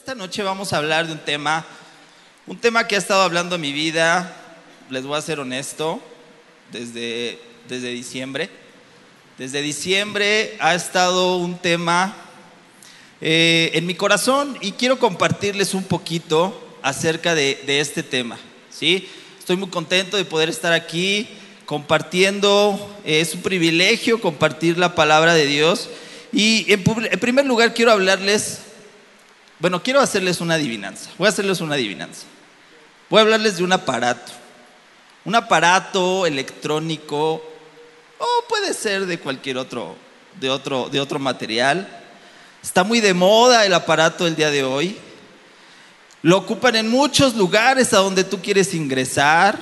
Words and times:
esta 0.00 0.14
noche 0.14 0.42
vamos 0.42 0.72
a 0.72 0.78
hablar 0.78 1.06
de 1.06 1.12
un 1.12 1.18
tema, 1.18 1.62
un 2.46 2.56
tema 2.56 2.88
que 2.88 2.94
ha 2.94 2.98
estado 2.98 3.20
hablando 3.20 3.58
mi 3.58 3.70
vida, 3.70 4.34
les 4.88 5.04
voy 5.04 5.18
a 5.18 5.20
ser 5.20 5.40
honesto, 5.40 6.00
desde, 6.72 7.38
desde 7.68 7.90
diciembre. 7.90 8.48
Desde 9.36 9.60
diciembre 9.60 10.56
ha 10.58 10.74
estado 10.74 11.36
un 11.36 11.58
tema 11.58 12.16
eh, 13.20 13.72
en 13.74 13.84
mi 13.84 13.94
corazón 13.94 14.56
y 14.62 14.72
quiero 14.72 14.98
compartirles 14.98 15.74
un 15.74 15.84
poquito 15.84 16.78
acerca 16.80 17.34
de, 17.34 17.62
de 17.66 17.80
este 17.80 18.02
tema. 18.02 18.38
¿sí? 18.70 19.06
Estoy 19.38 19.56
muy 19.56 19.68
contento 19.68 20.16
de 20.16 20.24
poder 20.24 20.48
estar 20.48 20.72
aquí 20.72 21.28
compartiendo, 21.66 22.98
es 23.04 23.34
un 23.34 23.42
privilegio 23.42 24.18
compartir 24.18 24.78
la 24.78 24.94
palabra 24.94 25.34
de 25.34 25.44
Dios. 25.44 25.90
Y 26.32 26.72
en, 26.72 26.82
en 27.12 27.20
primer 27.20 27.44
lugar 27.44 27.74
quiero 27.74 27.92
hablarles 27.92 28.60
bueno, 29.60 29.82
quiero 29.82 30.00
hacerles 30.00 30.40
una 30.40 30.54
adivinanza. 30.54 31.10
Voy 31.18 31.26
a 31.26 31.30
hacerles 31.30 31.60
una 31.60 31.74
adivinanza. 31.74 32.22
Voy 33.10 33.18
a 33.18 33.22
hablarles 33.22 33.58
de 33.58 33.64
un 33.64 33.72
aparato. 33.72 34.32
Un 35.26 35.34
aparato 35.34 36.24
electrónico 36.24 37.44
o 38.18 38.48
puede 38.48 38.72
ser 38.72 39.04
de 39.04 39.18
cualquier 39.18 39.58
otro, 39.58 39.96
de 40.40 40.48
otro, 40.48 40.88
de 40.88 40.98
otro 40.98 41.18
material. 41.18 41.86
Está 42.62 42.84
muy 42.84 43.00
de 43.00 43.12
moda 43.12 43.66
el 43.66 43.74
aparato 43.74 44.26
el 44.26 44.34
día 44.34 44.50
de 44.50 44.64
hoy. 44.64 44.96
Lo 46.22 46.38
ocupan 46.38 46.76
en 46.76 46.88
muchos 46.88 47.34
lugares 47.34 47.92
a 47.92 47.98
donde 47.98 48.24
tú 48.24 48.40
quieres 48.40 48.72
ingresar. 48.72 49.58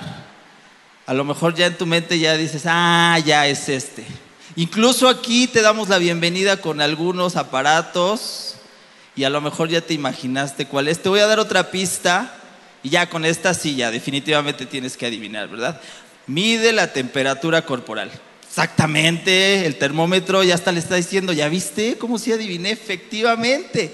A 1.06 1.14
lo 1.14 1.24
mejor 1.24 1.54
ya 1.54 1.66
en 1.66 1.76
tu 1.76 1.86
mente 1.86 2.20
ya 2.20 2.36
dices, 2.36 2.62
ah, 2.66 3.18
ya 3.24 3.48
es 3.48 3.68
este. 3.68 4.04
Incluso 4.54 5.08
aquí 5.08 5.48
te 5.48 5.62
damos 5.62 5.88
la 5.88 5.98
bienvenida 5.98 6.60
con 6.60 6.80
algunos 6.80 7.34
aparatos 7.34 8.57
y 9.18 9.24
a 9.24 9.30
lo 9.30 9.40
mejor 9.40 9.68
ya 9.68 9.80
te 9.80 9.94
imaginaste 9.94 10.66
cuál 10.66 10.86
es. 10.86 11.02
Te 11.02 11.08
voy 11.08 11.18
a 11.18 11.26
dar 11.26 11.40
otra 11.40 11.72
pista 11.72 12.32
y 12.84 12.90
ya 12.90 13.10
con 13.10 13.24
esta 13.24 13.52
silla 13.52 13.90
definitivamente 13.90 14.64
tienes 14.64 14.96
que 14.96 15.06
adivinar, 15.06 15.48
¿verdad? 15.48 15.80
Mide 16.28 16.72
la 16.72 16.92
temperatura 16.92 17.62
corporal. 17.62 18.12
Exactamente, 18.48 19.66
el 19.66 19.74
termómetro 19.74 20.44
ya 20.44 20.54
hasta 20.54 20.70
le 20.70 20.78
está 20.78 20.94
diciendo, 20.94 21.32
¿ya 21.32 21.48
viste 21.48 21.98
cómo 21.98 22.16
si 22.16 22.30
adiviné? 22.30 22.70
Efectivamente, 22.70 23.92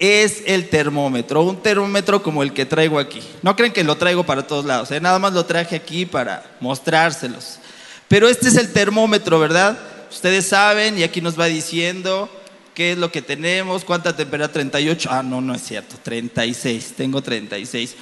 es 0.00 0.42
el 0.44 0.68
termómetro, 0.68 1.42
un 1.42 1.62
termómetro 1.62 2.20
como 2.20 2.42
el 2.42 2.52
que 2.52 2.66
traigo 2.66 2.98
aquí. 2.98 3.22
No 3.42 3.54
creen 3.54 3.72
que 3.72 3.84
lo 3.84 3.96
traigo 3.96 4.24
para 4.24 4.44
todos 4.44 4.64
lados, 4.64 4.90
¿eh? 4.90 5.00
nada 5.00 5.20
más 5.20 5.34
lo 5.34 5.46
traje 5.46 5.76
aquí 5.76 6.04
para 6.04 6.56
mostrárselos. 6.58 7.60
Pero 8.08 8.28
este 8.28 8.48
es 8.48 8.56
el 8.56 8.72
termómetro, 8.72 9.38
¿verdad? 9.38 9.78
Ustedes 10.10 10.48
saben 10.48 10.98
y 10.98 11.04
aquí 11.04 11.20
nos 11.20 11.38
va 11.38 11.46
diciendo 11.46 12.28
¿Qué 12.74 12.92
es 12.92 12.98
lo 12.98 13.12
que 13.12 13.22
tenemos? 13.22 13.84
¿Cuánta 13.84 14.16
temperatura? 14.16 14.52
38. 14.52 15.08
Ah, 15.12 15.22
no, 15.22 15.40
no 15.40 15.54
es 15.54 15.62
cierto. 15.62 15.96
36. 16.02 16.94
Tengo 16.96 17.22
36. 17.22 17.94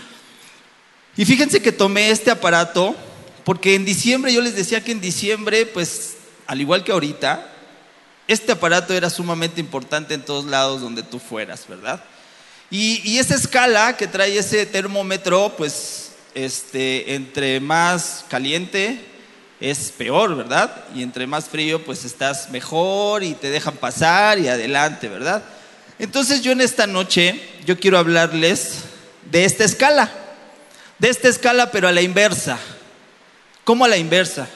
Y 1.16 1.24
fíjense 1.24 1.60
que 1.60 1.72
tomé 1.72 2.10
este 2.10 2.30
aparato 2.30 2.96
porque 3.44 3.74
en 3.74 3.84
diciembre 3.84 4.32
yo 4.32 4.40
les 4.40 4.56
decía 4.56 4.82
que 4.82 4.92
en 4.92 5.00
diciembre, 5.00 5.66
pues 5.66 6.14
al 6.46 6.60
igual 6.60 6.84
que 6.84 6.92
ahorita, 6.92 7.48
este 8.28 8.52
aparato 8.52 8.94
era 8.94 9.10
sumamente 9.10 9.60
importante 9.60 10.14
en 10.14 10.24
todos 10.24 10.44
lados 10.46 10.80
donde 10.80 11.02
tú 11.02 11.18
fueras, 11.18 11.66
¿verdad? 11.68 12.02
Y, 12.70 13.02
y 13.04 13.18
esa 13.18 13.34
escala 13.34 13.96
que 13.96 14.06
trae 14.06 14.38
ese 14.38 14.64
termómetro, 14.64 15.54
pues 15.56 16.12
este, 16.34 17.14
entre 17.14 17.60
más 17.60 18.24
caliente, 18.28 19.04
es 19.62 19.92
peor, 19.96 20.34
¿verdad? 20.34 20.74
Y 20.94 21.02
entre 21.02 21.26
más 21.26 21.48
frío, 21.48 21.84
pues 21.84 22.04
estás 22.04 22.50
mejor 22.50 23.22
y 23.22 23.34
te 23.34 23.48
dejan 23.48 23.76
pasar 23.76 24.40
y 24.40 24.48
adelante, 24.48 25.08
¿verdad? 25.08 25.42
Entonces 26.00 26.42
yo 26.42 26.50
en 26.50 26.60
esta 26.60 26.88
noche, 26.88 27.40
yo 27.64 27.78
quiero 27.78 27.96
hablarles 27.96 28.80
de 29.30 29.44
esta 29.44 29.62
escala, 29.62 30.10
de 30.98 31.08
esta 31.08 31.28
escala 31.28 31.70
pero 31.70 31.86
a 31.86 31.92
la 31.92 32.02
inversa. 32.02 32.58
¿Cómo 33.62 33.84
a 33.84 33.88
la 33.88 33.96
inversa? 33.96 34.48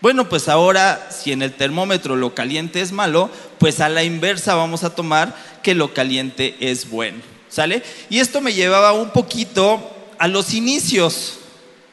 Bueno, 0.00 0.30
pues 0.30 0.48
ahora 0.48 1.10
si 1.10 1.32
en 1.32 1.42
el 1.42 1.52
termómetro 1.52 2.16
lo 2.16 2.34
caliente 2.34 2.80
es 2.80 2.90
malo, 2.90 3.30
pues 3.58 3.80
a 3.80 3.90
la 3.90 4.02
inversa 4.02 4.54
vamos 4.54 4.82
a 4.82 4.94
tomar 4.94 5.36
que 5.62 5.74
lo 5.74 5.92
caliente 5.92 6.56
es 6.58 6.88
bueno. 6.88 7.20
¿Sale? 7.50 7.82
Y 8.08 8.20
esto 8.20 8.40
me 8.40 8.54
llevaba 8.54 8.92
un 8.92 9.10
poquito 9.10 9.94
a 10.18 10.26
los 10.26 10.54
inicios, 10.54 11.40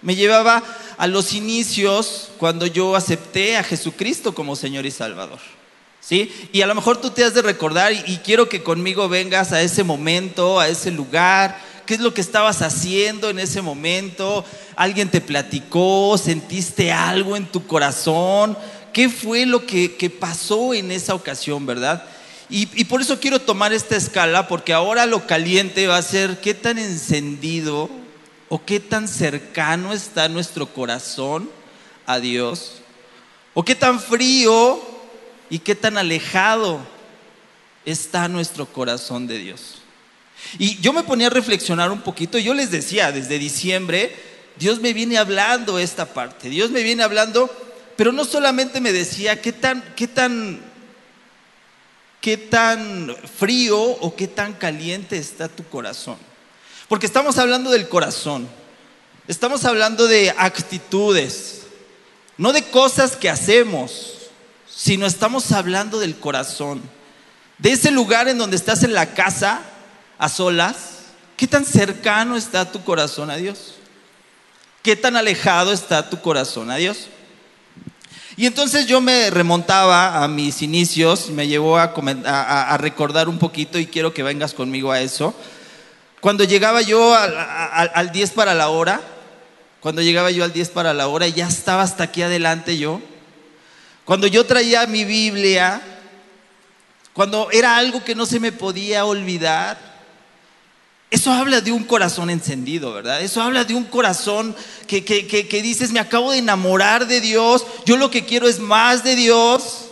me 0.01 0.15
llevaba 0.15 0.63
a 0.97 1.07
los 1.07 1.33
inicios 1.33 2.29
cuando 2.37 2.65
yo 2.65 2.95
acepté 2.95 3.57
a 3.57 3.63
Jesucristo 3.63 4.33
como 4.33 4.55
Señor 4.55 4.85
y 4.85 4.91
Salvador. 4.91 5.39
¿Sí? 6.01 6.31
Y 6.53 6.61
a 6.61 6.67
lo 6.67 6.75
mejor 6.75 6.97
tú 6.97 7.11
te 7.11 7.23
has 7.23 7.33
de 7.33 7.41
recordar 7.41 7.91
y, 7.91 8.17
quiero 8.23 8.49
que 8.49 8.63
conmigo 8.63 9.09
vengas 9.09 9.51
a 9.51 9.61
ese 9.61 9.83
momento, 9.83 10.59
a 10.59 10.67
ese 10.67 10.91
lugar. 10.91 11.59
¿Qué 11.85 11.95
es 11.95 11.99
lo 11.99 12.13
que 12.13 12.21
estabas 12.21 12.61
haciendo 12.61 13.29
en 13.29 13.39
ese 13.39 13.61
momento? 13.61 14.45
¿Alguien 14.75 15.09
te 15.09 15.21
platicó? 15.21 16.17
¿Sentiste 16.17 16.91
algo 16.91 17.35
en 17.35 17.45
tu 17.45 17.67
corazón? 17.67 18.57
¿Qué 18.93 19.09
fue 19.09 19.45
lo 19.45 19.65
que, 19.65 20.11
pasó 20.19 20.73
en 20.73 20.91
esa 20.91 21.13
ocasión, 21.13 21.65
verdad? 21.65 22.03
Y, 22.49 22.67
y, 22.73 22.85
por 22.85 23.01
eso 23.01 23.19
quiero 23.19 23.39
tomar 23.39 23.73
esta 23.73 23.95
escala, 23.95 24.47
porque 24.47 24.73
ahora 24.73 25.05
lo 25.05 25.27
caliente 25.27 25.85
va 25.85 25.97
a 25.97 26.01
ser 26.01 26.39
qué 26.39 26.55
tan 26.55 26.79
encendido 26.79 27.89
o 28.49 28.65
qué 28.65 28.79
tan 28.79 29.07
cercano 29.07 29.93
está 29.93 30.27
nuestro 30.27 30.67
corazón 30.67 31.49
a 32.05 32.19
Dios, 32.19 32.81
o 33.53 33.63
qué 33.63 33.75
tan 33.75 33.99
frío 33.99 34.81
y 35.49 35.59
qué 35.59 35.75
tan 35.75 35.97
alejado 35.97 36.79
está 37.85 38.27
nuestro 38.27 38.65
corazón 38.65 39.27
de 39.27 39.37
Dios. 39.37 39.75
Y 40.57 40.79
yo 40.79 40.93
me 40.93 41.03
ponía 41.03 41.27
a 41.27 41.31
reflexionar 41.31 41.91
un 41.91 42.01
poquito, 42.01 42.37
yo 42.39 42.53
les 42.53 42.71
decía, 42.71 43.11
desde 43.11 43.37
diciembre, 43.37 44.15
Dios 44.57 44.79
me 44.79 44.93
viene 44.93 45.17
hablando 45.17 45.77
esta 45.77 46.13
parte, 46.13 46.49
Dios 46.49 46.71
me 46.71 46.81
viene 46.81 47.03
hablando, 47.03 47.49
pero 47.95 48.11
no 48.11 48.25
solamente 48.25 48.81
me 48.81 48.91
decía 48.91 49.41
qué 49.41 49.53
tan, 49.53 49.83
qué 49.95 50.07
tan, 50.07 50.61
qué 52.21 52.37
tan 52.37 53.15
frío 53.37 53.79
o 53.79 54.15
qué 54.15 54.27
tan 54.27 54.53
caliente 54.53 55.17
está 55.17 55.47
tu 55.47 55.63
corazón. 55.65 56.28
Porque 56.89 57.05
estamos 57.05 57.37
hablando 57.37 57.69
del 57.69 57.87
corazón, 57.87 58.49
estamos 59.27 59.63
hablando 59.63 60.07
de 60.07 60.33
actitudes, 60.35 61.61
no 62.35 62.51
de 62.51 62.63
cosas 62.63 63.15
que 63.15 63.29
hacemos, 63.29 64.31
sino 64.67 65.05
estamos 65.05 65.51
hablando 65.51 65.99
del 65.99 66.17
corazón, 66.17 66.81
de 67.59 67.73
ese 67.73 67.91
lugar 67.91 68.27
en 68.27 68.39
donde 68.39 68.55
estás 68.55 68.81
en 68.81 68.93
la 68.93 69.13
casa, 69.13 69.61
a 70.17 70.29
solas, 70.29 70.75
¿qué 71.37 71.45
tan 71.45 71.63
cercano 71.63 72.35
está 72.35 72.71
tu 72.71 72.83
corazón 72.83 73.29
a 73.29 73.35
Dios? 73.35 73.75
¿Qué 74.81 74.95
tan 74.95 75.15
alejado 75.15 75.71
está 75.73 76.09
tu 76.09 76.19
corazón 76.21 76.71
a 76.71 76.77
Dios? 76.77 77.07
Y 78.35 78.47
entonces 78.47 78.87
yo 78.87 78.99
me 78.99 79.29
remontaba 79.29 80.23
a 80.23 80.27
mis 80.27 80.63
inicios, 80.63 81.29
me 81.29 81.47
llevó 81.47 81.77
a, 81.77 81.93
a, 82.25 82.77
recordar 82.77 83.29
un 83.29 83.37
poquito 83.37 83.77
y 83.77 83.85
quiero 83.85 84.13
que 84.13 84.23
vengas 84.23 84.53
conmigo 84.53 84.91
a 84.91 85.01
eso. 85.01 85.35
Cuando 86.21 86.43
llegaba 86.43 86.81
yo 86.81 87.15
al, 87.15 88.11
10 88.11 88.31
para 88.31 88.53
la 88.53 88.69
hora, 88.69 89.01
cuando 89.79 90.01
llegaba 90.01 90.31
yo 90.31 90.43
al 90.43 90.51
10 90.51 90.69
para 90.69 90.93
la 90.93 91.07
hora, 91.07 91.27
ya 91.27 91.47
estaba 91.47 91.83
hasta 91.83 92.05
aquí 92.05 92.21
adelante 92.21 92.77
yo. 92.77 93.01
Cuando 94.03 94.27
yo 94.27 94.45
traía 94.45 94.85
mi 94.85 95.05
Biblia, 95.05 95.81
cuando 97.13 97.49
era 97.51 97.77
algo 97.77 98.03
que 98.03 98.15
no 98.15 98.25
se 98.25 98.39
me 98.39 98.51
podía 98.51 99.05
olvidar, 99.05 99.77
eso 101.11 101.31
habla 101.31 101.61
de 101.61 101.71
un 101.71 101.85
corazón 101.85 102.29
encendido, 102.29 102.93
¿verdad? 102.93 103.21
Eso 103.21 103.41
habla 103.41 103.63
de 103.63 103.73
un 103.73 103.85
corazón 103.85 104.55
que, 104.87 105.05
que, 105.05 105.25
que, 105.25 105.61
dices, 105.61 105.91
me 105.91 105.99
acabo 105.99 106.31
de 106.31 106.39
enamorar 106.39 107.07
de 107.07 107.21
Dios, 107.21 107.65
yo 107.85 107.97
lo 107.97 108.11
que 108.11 108.25
quiero 108.25 108.47
es 108.47 108.59
más 108.59 109.03
de 109.03 109.15
Dios. 109.15 109.85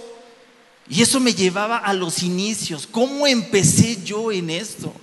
Y 0.90 1.02
eso 1.02 1.20
me 1.20 1.34
llevaba 1.34 1.78
a 1.78 1.94
los 1.94 2.24
inicios. 2.24 2.88
¿Cómo 2.90 3.28
empecé 3.28 4.04
yo 4.04 4.32
en 4.32 4.50
esto? 4.50 4.94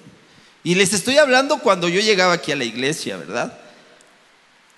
Y 0.64 0.74
les 0.74 0.94
estoy 0.94 1.18
hablando 1.18 1.58
cuando 1.58 1.88
yo 1.88 2.00
llegaba 2.00 2.32
aquí 2.32 2.50
a 2.50 2.56
la 2.56 2.64
iglesia, 2.64 3.18
¿verdad? 3.18 3.56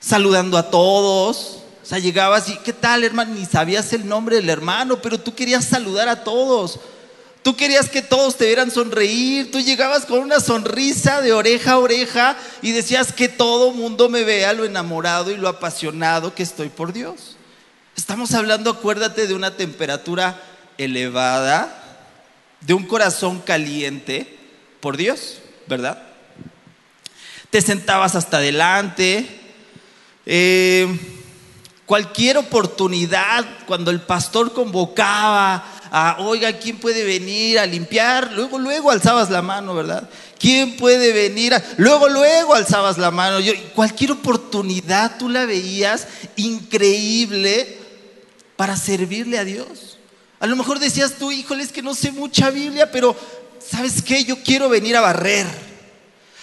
Saludando 0.01 0.59
a 0.59 0.69
todos. 0.69 1.63
O 1.81 1.87
sea, 1.87 2.01
llegabas 2.01 2.49
y, 2.49 2.57
¿qué 2.59 2.73
tal, 2.73 3.05
hermano? 3.05 3.35
Ni 3.35 3.47
sabías 3.47 3.93
el 3.93 4.09
nombre 4.09 4.37
del 4.37 4.51
hermano, 4.51 5.01
pero 5.01 5.19
tú 5.19 5.37
querías 5.37 5.65
saludar 5.65 6.09
a 6.09 6.25
todos. 6.25 6.81
Tú 7.45 7.55
querías 7.55 7.89
que 7.89 8.03
todos 8.03 8.37
te 8.37 8.47
vieran 8.47 8.73
sonreír. 8.73 9.53
Tú 9.53 9.61
llegabas 9.61 10.05
con 10.07 10.19
una 10.19 10.41
sonrisa 10.41 11.21
de 11.23 11.33
oreja 11.33 11.75
a 11.75 11.79
oreja 11.79 12.37
y 12.63 12.73
decías 12.73 13.13
que 13.13 13.29
todo 13.29 13.71
mundo 13.71 14.09
me 14.09 14.25
vea 14.25 14.53
lo 14.53 14.65
enamorado 14.65 15.31
y 15.31 15.37
lo 15.37 15.49
apasionado 15.49 16.35
que 16.35 16.43
estoy 16.43 16.69
por 16.69 16.93
Dios. 16.93 17.37
Estamos 17.97 18.35
hablando, 18.35 18.71
acuérdate, 18.71 19.29
de 19.29 19.35
una 19.35 19.57
temperatura 19.57 20.43
elevada, 20.79 22.01
de 22.61 22.75
un 22.75 22.85
corazón 22.85 23.39
caliente 23.39 24.37
por 24.81 24.97
Dios. 24.97 25.37
¿Verdad? 25.67 26.03
Te 27.51 27.61
sentabas 27.61 28.15
hasta 28.15 28.39
adelante. 28.39 29.27
Eh, 30.27 30.89
cualquier 31.87 32.37
oportunidad, 32.39 33.45
cuando 33.67 33.91
el 33.91 34.01
pastor 34.01 34.53
convocaba 34.53 35.65
a 35.91 36.17
oiga, 36.21 36.53
¿quién 36.59 36.79
puede 36.79 37.05
venir 37.05 37.59
a 37.59 37.67
limpiar? 37.67 38.33
Luego, 38.33 38.59
luego 38.59 38.91
alzabas 38.91 39.31
la 39.31 39.43
mano, 39.43 39.75
¿verdad? 39.75 40.09
¿Quién 40.39 40.77
puede 40.77 41.13
venir? 41.13 41.55
A... 41.55 41.63
Luego, 41.77 42.09
luego 42.09 42.55
alzabas 42.55 42.99
la 42.99 43.11
mano. 43.11 43.41
Yo, 43.41 43.53
cualquier 43.75 44.13
oportunidad 44.13 45.17
tú 45.19 45.29
la 45.29 45.47
veías 45.47 46.07
increíble 46.37 47.79
para 48.57 48.77
servirle 48.77 49.39
a 49.39 49.45
Dios. 49.45 49.99
A 50.41 50.47
lo 50.47 50.57
mejor 50.57 50.79
decías 50.79 51.15
tú, 51.19 51.33
híjole, 51.33 51.63
es 51.63 51.73
que 51.73 51.83
no 51.83 51.95
sé 51.95 52.13
mucha 52.13 52.51
Biblia, 52.51 52.91
pero 52.91 53.17
¿sabes 53.71 54.03
qué? 54.03 54.25
Yo 54.25 54.43
quiero 54.43 54.69
venir 54.69 54.97
a 54.97 55.01
barrer. 55.01 55.47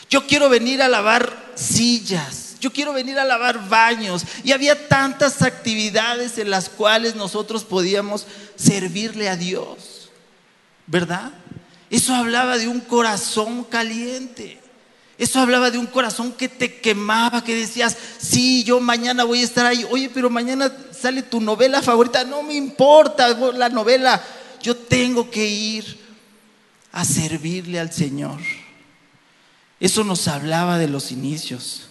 Yo 0.09 0.27
quiero 0.27 0.49
venir 0.49 0.81
a 0.81 0.87
lavar 0.87 1.53
sillas. 1.55 2.55
Yo 2.59 2.71
quiero 2.71 2.93
venir 2.93 3.19
a 3.19 3.25
lavar 3.25 3.67
baños. 3.67 4.23
Y 4.43 4.51
había 4.51 4.87
tantas 4.87 5.41
actividades 5.41 6.37
en 6.37 6.49
las 6.49 6.69
cuales 6.69 7.15
nosotros 7.15 7.63
podíamos 7.63 8.25
servirle 8.55 9.29
a 9.29 9.35
Dios. 9.35 10.09
¿Verdad? 10.87 11.31
Eso 11.89 12.13
hablaba 12.13 12.57
de 12.57 12.67
un 12.67 12.79
corazón 12.79 13.63
caliente. 13.63 14.59
Eso 15.17 15.39
hablaba 15.39 15.71
de 15.71 15.77
un 15.77 15.85
corazón 15.85 16.33
que 16.33 16.49
te 16.49 16.79
quemaba, 16.79 17.43
que 17.43 17.55
decías, 17.55 17.95
sí, 18.17 18.63
yo 18.63 18.79
mañana 18.79 19.23
voy 19.23 19.41
a 19.41 19.45
estar 19.45 19.65
ahí. 19.65 19.85
Oye, 19.89 20.09
pero 20.13 20.29
mañana 20.29 20.71
sale 20.91 21.21
tu 21.21 21.39
novela 21.39 21.81
favorita. 21.81 22.23
No 22.23 22.43
me 22.43 22.55
importa 22.55 23.29
la 23.29 23.69
novela. 23.69 24.21
Yo 24.61 24.75
tengo 24.75 25.29
que 25.29 25.45
ir 25.45 26.02
a 26.93 27.03
servirle 27.03 27.79
al 27.79 27.91
Señor. 27.91 28.39
Eso 29.81 30.05
nos 30.05 30.29
hablaba 30.29 30.77
de 30.77 30.87
los 30.87 31.11
inicios. 31.11 31.89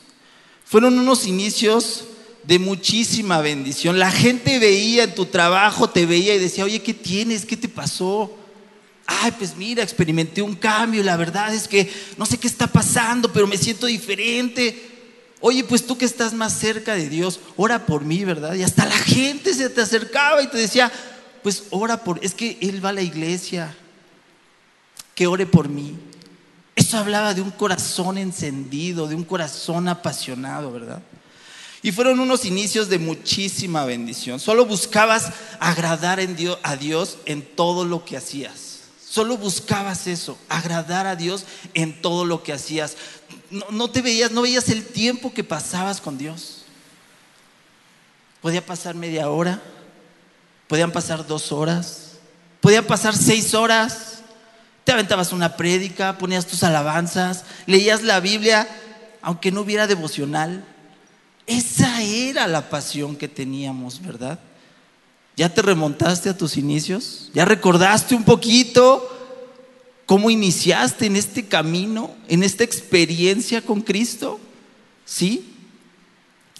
Fueron 0.64 0.98
unos 0.98 1.26
inicios 1.26 2.04
de 2.44 2.58
muchísima 2.58 3.40
bendición. 3.40 3.98
La 3.98 4.10
gente 4.10 4.58
veía 4.58 5.04
en 5.04 5.14
tu 5.14 5.26
trabajo, 5.26 5.90
te 5.90 6.06
veía 6.06 6.34
y 6.34 6.38
decía, 6.38 6.64
oye, 6.64 6.80
¿qué 6.80 6.94
tienes? 6.94 7.44
¿Qué 7.44 7.56
te 7.56 7.68
pasó? 7.68 8.34
Ay, 9.04 9.32
pues 9.32 9.56
mira, 9.56 9.82
experimenté 9.82 10.40
un 10.40 10.54
cambio. 10.54 11.02
La 11.02 11.16
verdad 11.16 11.52
es 11.52 11.68
que 11.68 11.92
no 12.16 12.24
sé 12.24 12.38
qué 12.38 12.46
está 12.46 12.66
pasando, 12.66 13.30
pero 13.32 13.46
me 13.46 13.58
siento 13.58 13.86
diferente. 13.86 14.90
Oye, 15.40 15.64
pues 15.64 15.84
tú 15.84 15.98
que 15.98 16.04
estás 16.04 16.32
más 16.32 16.56
cerca 16.58 16.94
de 16.94 17.08
Dios, 17.08 17.40
ora 17.56 17.84
por 17.84 18.04
mí, 18.04 18.24
¿verdad? 18.24 18.54
Y 18.54 18.62
hasta 18.62 18.86
la 18.86 18.96
gente 18.96 19.52
se 19.52 19.68
te 19.68 19.80
acercaba 19.80 20.40
y 20.42 20.46
te 20.46 20.56
decía, 20.56 20.90
pues 21.42 21.64
ora 21.70 22.04
por, 22.04 22.24
es 22.24 22.32
que 22.34 22.56
Él 22.60 22.82
va 22.82 22.90
a 22.90 22.94
la 22.94 23.02
iglesia, 23.02 23.76
ore 25.26 25.46
por 25.46 25.68
mí. 25.68 25.98
Eso 26.74 26.98
hablaba 26.98 27.34
de 27.34 27.40
un 27.40 27.50
corazón 27.50 28.18
encendido, 28.18 29.06
de 29.06 29.14
un 29.14 29.24
corazón 29.24 29.88
apasionado, 29.88 30.72
¿verdad? 30.72 31.02
Y 31.82 31.90
fueron 31.90 32.20
unos 32.20 32.44
inicios 32.44 32.88
de 32.88 32.98
muchísima 32.98 33.84
bendición. 33.84 34.38
Solo 34.38 34.64
buscabas 34.64 35.32
agradar 35.58 36.20
a 36.62 36.76
Dios 36.76 37.18
en 37.26 37.42
todo 37.42 37.84
lo 37.84 38.04
que 38.04 38.16
hacías. 38.16 38.72
Solo 39.12 39.36
buscabas 39.36 40.06
eso, 40.06 40.38
agradar 40.48 41.06
a 41.06 41.16
Dios 41.16 41.44
en 41.74 42.00
todo 42.00 42.24
lo 42.24 42.42
que 42.42 42.52
hacías. 42.52 42.96
No, 43.50 43.90
te 43.90 44.00
veías, 44.00 44.30
no 44.30 44.40
veías 44.40 44.70
el 44.70 44.86
tiempo 44.86 45.34
que 45.34 45.44
pasabas 45.44 46.00
con 46.00 46.16
Dios. 46.16 46.62
Podía 48.40 48.64
pasar 48.64 48.94
media 48.94 49.28
hora, 49.28 49.60
podían 50.66 50.92
pasar 50.92 51.26
dos 51.26 51.52
horas, 51.52 52.12
podían 52.62 52.86
pasar 52.86 53.14
seis 53.14 53.52
horas. 53.52 54.21
Te 54.84 54.92
aventabas 54.92 55.32
una 55.32 55.56
prédica, 55.56 56.18
ponías 56.18 56.46
tus 56.46 56.62
alabanzas, 56.64 57.44
leías 57.66 58.02
la 58.02 58.20
Biblia, 58.20 58.68
aunque 59.20 59.52
no 59.52 59.60
hubiera 59.60 59.86
devocional. 59.86 60.64
Esa 61.46 62.02
era 62.02 62.46
la 62.46 62.68
pasión 62.68 63.16
que 63.16 63.28
teníamos, 63.28 64.02
¿verdad? 64.02 64.38
¿Ya 65.36 65.48
te 65.48 65.62
remontaste 65.62 66.28
a 66.28 66.36
tus 66.36 66.56
inicios? 66.56 67.30
¿Ya 67.32 67.44
recordaste 67.44 68.14
un 68.14 68.24
poquito 68.24 69.08
cómo 70.04 70.30
iniciaste 70.30 71.06
en 71.06 71.16
este 71.16 71.46
camino, 71.46 72.14
en 72.28 72.42
esta 72.42 72.64
experiencia 72.64 73.62
con 73.62 73.80
Cristo? 73.80 74.40
¿Sí? 75.04 75.54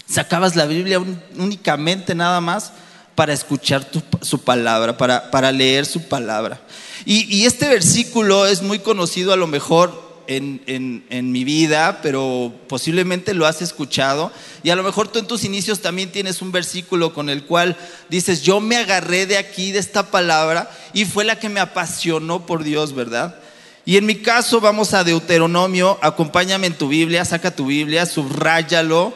Sacabas 0.07 0.57
la 0.57 0.67
Biblia 0.67 1.01
únicamente 1.37 2.15
nada 2.15 2.41
más 2.41 2.73
para 3.15 3.33
escuchar 3.33 3.87
su 4.23 4.41
palabra, 4.41 4.97
para, 4.97 5.31
para 5.31 5.53
leer 5.53 5.87
su 5.87 6.09
palabra. 6.09 6.61
Y, 7.05 7.45
este 7.47 7.69
versículo 7.69 8.47
es 8.47 8.63
muy 8.63 8.79
conocido 8.79 9.33
a 9.33 9.37
lo 9.37 9.47
mejor 9.47 10.13
en, 10.29 10.63
en, 10.67 11.33
mi 11.33 11.45
vida, 11.45 11.99
pero 12.01 12.53
posiblemente 12.69 13.35
lo 13.35 13.47
has 13.47 13.61
escuchado. 13.61 14.31
Y 14.63 14.71
a 14.71 14.77
lo 14.77 14.83
mejor 14.83 15.09
tú 15.09 15.19
en 15.19 15.27
tus 15.27 15.45
inicios 15.45 15.81
también 15.81 16.13
tienes 16.13 16.41
un 16.41 16.53
versículo 16.53 17.13
con 17.13 17.29
el 17.29 17.45
cual 17.45 17.77
dices, 18.09 18.43
yo 18.43 18.61
me 18.61 18.77
agarré 18.77 19.27
de 19.27 19.37
aquí, 19.37 19.73
de 19.73 19.81
esta 19.81 20.11
palabra, 20.11 20.71
y 20.93 21.05
fue 21.05 21.25
la 21.25 21.39
que 21.39 21.49
me 21.49 21.61
apasionó 21.61 22.47
por 22.47 22.63
Dios, 22.63 22.95
¿verdad? 22.95 23.37
Y 23.85 23.97
en 23.97 24.07
mi 24.07 24.17
caso 24.17 24.61
vamos 24.61 24.95
a 24.95 25.03
Deuteronomio, 25.03 25.99
acompáñame 26.03 26.69
en 26.69 26.79
tu 26.79 26.87
Biblia, 26.87 27.25
saca 27.25 27.51
tu 27.51 27.67
Biblia, 27.67 28.07
subráyalo, 28.07 29.13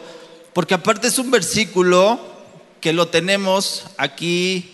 porque 0.53 0.75
aparte 0.75 1.07
es 1.07 1.19
un 1.21 1.31
versículo 1.31 2.36
que 2.81 2.93
lo 2.93 3.09
tenemos 3.09 3.85
aquí 3.97 4.73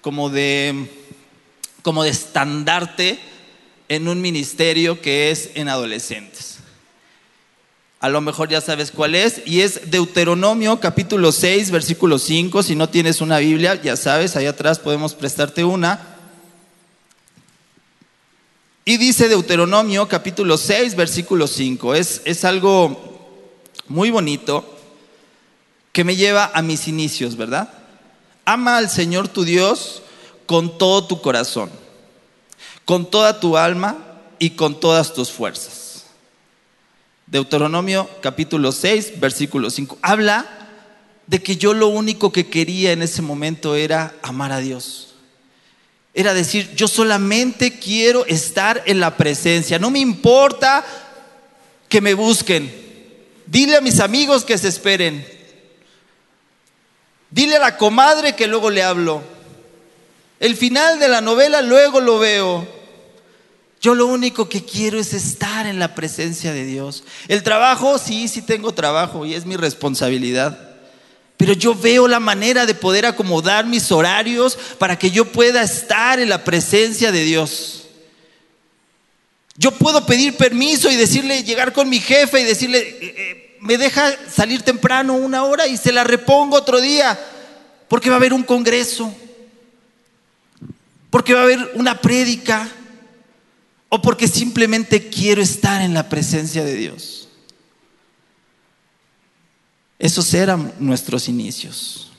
como 0.00 0.30
de 0.30 0.90
como 1.82 2.02
de 2.02 2.10
estandarte 2.10 3.18
en 3.88 4.08
un 4.08 4.20
ministerio 4.20 5.00
que 5.00 5.30
es 5.30 5.50
en 5.54 5.68
adolescentes. 5.68 6.58
A 8.00 8.08
lo 8.08 8.20
mejor 8.20 8.48
ya 8.48 8.60
sabes 8.60 8.90
cuál 8.90 9.14
es, 9.14 9.42
y 9.46 9.60
es 9.60 9.90
Deuteronomio 9.90 10.80
capítulo 10.80 11.32
6, 11.32 11.70
versículo 11.70 12.18
5. 12.18 12.62
Si 12.62 12.74
no 12.74 12.88
tienes 12.88 13.20
una 13.20 13.38
Biblia, 13.38 13.80
ya 13.80 13.96
sabes, 13.96 14.36
ahí 14.36 14.46
atrás 14.46 14.78
podemos 14.78 15.14
prestarte 15.14 15.64
una. 15.64 16.16
Y 18.84 18.98
dice 18.98 19.28
Deuteronomio 19.28 20.06
capítulo 20.08 20.58
6, 20.58 20.96
versículo 20.96 21.46
5. 21.46 21.94
Es, 21.94 22.20
es 22.24 22.44
algo 22.44 23.40
muy 23.88 24.10
bonito 24.10 24.73
que 25.94 26.02
me 26.02 26.16
lleva 26.16 26.50
a 26.52 26.60
mis 26.60 26.88
inicios, 26.88 27.36
¿verdad? 27.36 27.68
Ama 28.44 28.78
al 28.78 28.90
Señor 28.90 29.28
tu 29.28 29.44
Dios 29.44 30.02
con 30.44 30.76
todo 30.76 31.06
tu 31.06 31.20
corazón, 31.20 31.70
con 32.84 33.08
toda 33.08 33.38
tu 33.38 33.56
alma 33.56 33.96
y 34.40 34.50
con 34.50 34.80
todas 34.80 35.14
tus 35.14 35.30
fuerzas. 35.30 36.06
Deuteronomio 37.28 38.10
capítulo 38.20 38.72
6, 38.72 39.20
versículo 39.20 39.70
5. 39.70 39.98
Habla 40.02 40.44
de 41.28 41.40
que 41.40 41.56
yo 41.56 41.72
lo 41.72 41.86
único 41.86 42.32
que 42.32 42.48
quería 42.48 42.90
en 42.90 43.00
ese 43.00 43.22
momento 43.22 43.76
era 43.76 44.16
amar 44.20 44.50
a 44.50 44.58
Dios. 44.58 45.14
Era 46.12 46.34
decir, 46.34 46.74
yo 46.74 46.88
solamente 46.88 47.78
quiero 47.78 48.26
estar 48.26 48.82
en 48.86 48.98
la 48.98 49.16
presencia. 49.16 49.78
No 49.78 49.92
me 49.92 50.00
importa 50.00 50.84
que 51.88 52.00
me 52.00 52.14
busquen. 52.14 52.68
Dile 53.46 53.76
a 53.76 53.80
mis 53.80 54.00
amigos 54.00 54.44
que 54.44 54.58
se 54.58 54.66
esperen. 54.66 55.43
Dile 57.34 57.56
a 57.56 57.58
la 57.58 57.76
comadre 57.76 58.36
que 58.36 58.46
luego 58.46 58.70
le 58.70 58.84
hablo. 58.84 59.20
El 60.38 60.56
final 60.56 61.00
de 61.00 61.08
la 61.08 61.20
novela 61.20 61.62
luego 61.62 62.00
lo 62.00 62.20
veo. 62.20 62.64
Yo 63.80 63.96
lo 63.96 64.06
único 64.06 64.48
que 64.48 64.64
quiero 64.64 65.00
es 65.00 65.12
estar 65.12 65.66
en 65.66 65.80
la 65.80 65.96
presencia 65.96 66.52
de 66.52 66.64
Dios. 66.64 67.02
El 67.26 67.42
trabajo, 67.42 67.98
sí, 67.98 68.28
sí 68.28 68.40
tengo 68.40 68.72
trabajo 68.72 69.26
y 69.26 69.34
es 69.34 69.46
mi 69.46 69.56
responsabilidad. 69.56 70.76
Pero 71.36 71.54
yo 71.54 71.74
veo 71.74 72.06
la 72.06 72.20
manera 72.20 72.66
de 72.66 72.74
poder 72.76 73.04
acomodar 73.04 73.66
mis 73.66 73.90
horarios 73.90 74.56
para 74.78 74.96
que 74.96 75.10
yo 75.10 75.24
pueda 75.24 75.60
estar 75.60 76.20
en 76.20 76.28
la 76.28 76.44
presencia 76.44 77.10
de 77.10 77.24
Dios. 77.24 77.86
Yo 79.56 79.72
puedo 79.72 80.06
pedir 80.06 80.36
permiso 80.36 80.88
y 80.88 80.94
decirle, 80.94 81.42
llegar 81.42 81.72
con 81.72 81.88
mi 81.88 81.98
jefe 81.98 82.42
y 82.42 82.44
decirle, 82.44 82.78
eh, 82.78 82.96
eh, 83.02 83.43
me 83.64 83.76
deja 83.76 84.14
salir 84.30 84.62
temprano 84.62 85.14
una 85.14 85.42
hora 85.42 85.66
y 85.66 85.76
se 85.76 85.90
la 85.90 86.04
repongo 86.04 86.56
otro 86.56 86.80
día, 86.80 87.18
porque 87.88 88.10
va 88.10 88.16
a 88.16 88.18
haber 88.18 88.32
un 88.32 88.44
congreso 88.44 89.12
porque 91.14 91.32
va 91.32 91.42
a 91.42 91.44
haber 91.44 91.70
una 91.76 92.00
prédica 92.00 92.68
o 93.88 94.02
porque 94.02 94.26
simplemente 94.26 95.10
quiero 95.10 95.40
estar 95.40 95.80
en 95.80 95.94
la 95.94 96.08
presencia 96.08 96.64
de 96.64 96.74
Dios. 96.74 97.28
Esos 99.96 100.34
eran 100.34 100.74
nuestros 100.80 101.28
inicios. 101.28 102.10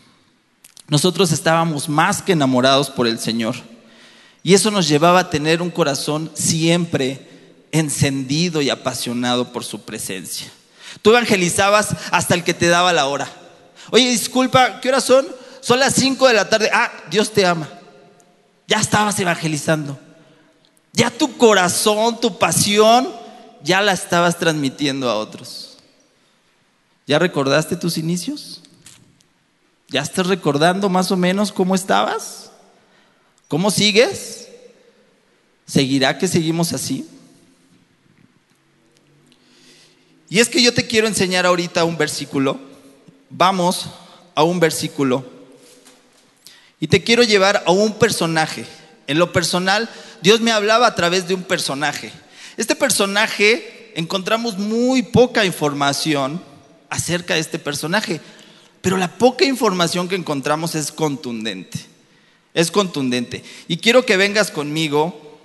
Nosotros 0.88 1.34
estábamos 1.34 1.90
más 1.90 2.22
que 2.22 2.32
enamorados 2.32 2.90
por 2.90 3.06
el 3.06 3.20
Señor. 3.20 3.58
Y 4.44 4.54
eso 4.54 4.72
nos 4.72 4.88
llevaba 4.88 5.20
a 5.20 5.30
tener 5.30 5.62
un 5.62 5.72
corazón 5.72 6.32
siempre 6.34 7.28
encendido 7.74 8.62
y 8.62 8.70
apasionado 8.70 9.52
por 9.52 9.66
su 9.66 9.82
presencia. 9.82 10.50
Tú 11.02 11.12
evangelizabas 11.12 11.90
hasta 12.12 12.34
el 12.34 12.44
que 12.44 12.54
te 12.54 12.68
daba 12.68 12.94
la 12.94 13.08
hora. 13.08 13.28
Oye, 13.92 14.10
disculpa, 14.10 14.80
¿qué 14.82 14.90
horas 14.90 15.04
son? 15.04 15.28
Son 15.62 15.80
las 15.80 15.94
5 15.96 16.28
de 16.28 16.34
la 16.34 16.50
tarde. 16.50 16.70
Ah, 16.74 16.92
Dios 17.10 17.32
te 17.32 17.46
ama. 17.46 17.68
Ya 18.68 18.80
estabas 18.80 19.20
evangelizando. 19.20 20.00
Ya 20.94 21.12
tu 21.12 21.38
corazón, 21.38 22.20
tu 22.20 22.38
pasión, 22.38 23.10
ya 23.64 23.82
la 23.82 23.94
estabas 23.94 24.38
transmitiendo 24.38 25.10
a 25.10 25.16
otros. 25.16 25.78
¿Ya 27.06 27.20
recordaste 27.20 27.75
tus 27.75 27.98
inicios? 27.98 28.62
¿Ya 29.90 30.02
estás 30.02 30.28
recordando 30.28 30.90
más 30.90 31.12
o 31.12 31.18
menos 31.18 31.52
cómo 31.52 31.75
estabas? 31.75 32.52
¿Cómo 33.48 33.70
sigues? 33.70 34.48
¿Seguirá 35.68 36.18
que 36.18 36.28
seguimos 36.28 36.74
así? 36.74 37.08
Y 40.29 40.39
es 40.39 40.50
que 40.50 40.62
yo 40.62 40.74
te 40.74 40.88
quiero 40.88 41.08
enseñar 41.08 41.46
ahorita 41.46 41.86
un 41.86 41.98
versículo. 41.98 42.60
Vamos 43.29 43.89
a 44.34 44.44
un 44.44 44.60
versículo. 44.60 45.25
Y 46.79 46.88
te 46.88 47.03
quiero 47.03 47.24
llevar 47.24 47.63
a 47.65 47.72
un 47.72 47.94
personaje. 47.94 48.65
En 49.08 49.20
lo 49.20 49.32
personal, 49.32 49.89
Dios 50.22 50.41
me 50.41 50.51
hablaba 50.51 50.88
a 50.88 50.96
través 50.96 51.27
de 51.27 51.36
un 51.36 51.44
personaje. 51.44 52.12
Este 52.58 52.75
personaje, 52.75 53.91
encontramos 53.96 54.58
muy 54.58 55.03
poca 55.03 55.46
información 55.46 56.41
acerca 56.89 57.36
de 57.36 57.41
este 57.41 57.60
personaje, 57.60 58.22
pero 58.82 58.98
la 58.98 59.17
poca 59.17 59.46
información 59.46 60.08
que 60.08 60.15
encontramos 60.15 60.75
es 60.75 60.91
contundente. 60.91 61.79
Es 62.53 62.72
contundente. 62.72 63.44
Y 63.67 63.77
quiero 63.77 64.05
que 64.05 64.17
vengas 64.17 64.50
conmigo, 64.50 65.39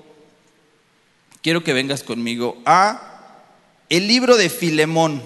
quiero 1.43 1.65
que 1.65 1.73
vengas 1.73 2.03
conmigo 2.03 2.57
a 2.65 3.10
el 3.91 4.09
libro 4.09 4.37
de 4.37 4.49
Filemón. 4.49 5.21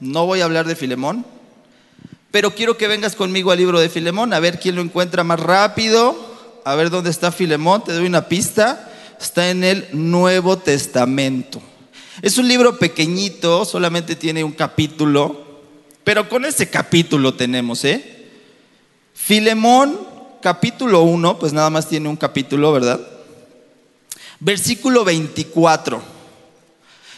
No 0.00 0.26
voy 0.26 0.40
a 0.40 0.44
hablar 0.44 0.66
de 0.66 0.76
Filemón, 0.76 1.24
pero 2.30 2.54
quiero 2.54 2.76
que 2.76 2.88
vengas 2.88 3.16
conmigo 3.16 3.52
al 3.52 3.58
libro 3.58 3.80
de 3.80 3.88
Filemón, 3.88 4.34
a 4.34 4.40
ver 4.40 4.60
quién 4.60 4.74
lo 4.74 4.82
encuentra 4.82 5.24
más 5.24 5.40
rápido. 5.40 6.30
A 6.64 6.76
ver 6.76 6.90
dónde 6.90 7.10
está 7.10 7.32
Filemón, 7.32 7.82
te 7.82 7.92
doy 7.92 8.06
una 8.06 8.28
pista. 8.28 8.88
Está 9.20 9.50
en 9.50 9.64
el 9.64 9.86
Nuevo 9.92 10.58
Testamento. 10.58 11.62
Es 12.22 12.38
un 12.38 12.48
libro 12.48 12.78
pequeñito, 12.78 13.64
solamente 13.64 14.16
tiene 14.16 14.44
un 14.44 14.52
capítulo, 14.52 15.60
pero 16.04 16.28
con 16.28 16.44
ese 16.44 16.68
capítulo 16.68 17.34
tenemos, 17.34 17.84
¿eh? 17.84 18.28
Filemón, 19.14 19.98
capítulo 20.40 21.02
1, 21.02 21.38
pues 21.38 21.52
nada 21.52 21.70
más 21.70 21.88
tiene 21.88 22.08
un 22.08 22.16
capítulo, 22.16 22.72
¿verdad? 22.72 23.00
Versículo 24.40 25.04
24. 25.04 26.21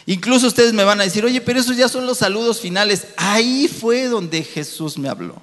Incluso 0.07 0.47
ustedes 0.47 0.73
me 0.73 0.83
van 0.83 1.01
a 1.01 1.03
decir, 1.03 1.25
oye, 1.25 1.41
pero 1.41 1.59
esos 1.59 1.77
ya 1.77 1.89
son 1.89 2.05
los 2.05 2.19
saludos 2.19 2.59
finales. 2.59 3.07
Ahí 3.17 3.67
fue 3.67 4.05
donde 4.05 4.43
Jesús 4.43 4.97
me 4.97 5.09
habló. 5.09 5.41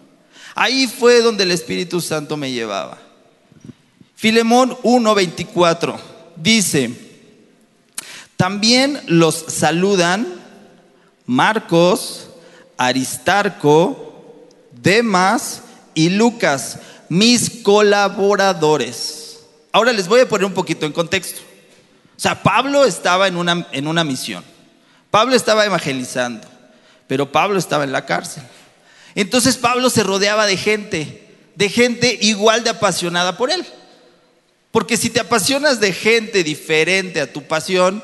Ahí 0.54 0.86
fue 0.86 1.20
donde 1.20 1.44
el 1.44 1.50
Espíritu 1.50 2.00
Santo 2.00 2.36
me 2.36 2.52
llevaba. 2.52 2.98
Filemón 4.14 4.76
1:24 4.82 5.98
dice, 6.36 6.92
también 8.36 9.00
los 9.06 9.34
saludan 9.48 10.26
Marcos, 11.26 12.28
Aristarco, 12.76 14.48
Demas 14.70 15.62
y 15.94 16.10
Lucas, 16.10 16.78
mis 17.08 17.50
colaboradores. 17.62 19.40
Ahora 19.72 19.92
les 19.92 20.06
voy 20.06 20.20
a 20.20 20.28
poner 20.28 20.44
un 20.44 20.54
poquito 20.54 20.86
en 20.86 20.92
contexto. 20.92 21.40
O 22.16 22.20
sea, 22.20 22.42
Pablo 22.42 22.84
estaba 22.84 23.26
en 23.26 23.36
una, 23.36 23.66
en 23.72 23.88
una 23.88 24.04
misión. 24.04 24.44
Pablo 25.12 25.36
estaba 25.36 25.66
evangelizando, 25.66 26.48
pero 27.06 27.30
Pablo 27.30 27.58
estaba 27.58 27.84
en 27.84 27.92
la 27.92 28.06
cárcel. 28.06 28.42
Entonces 29.14 29.58
Pablo 29.58 29.90
se 29.90 30.02
rodeaba 30.02 30.46
de 30.46 30.56
gente, 30.56 31.28
de 31.54 31.68
gente 31.68 32.18
igual 32.22 32.64
de 32.64 32.70
apasionada 32.70 33.36
por 33.36 33.50
él. 33.50 33.62
Porque 34.70 34.96
si 34.96 35.10
te 35.10 35.20
apasionas 35.20 35.80
de 35.80 35.92
gente 35.92 36.42
diferente 36.42 37.20
a 37.20 37.30
tu 37.30 37.42
pasión, 37.42 38.02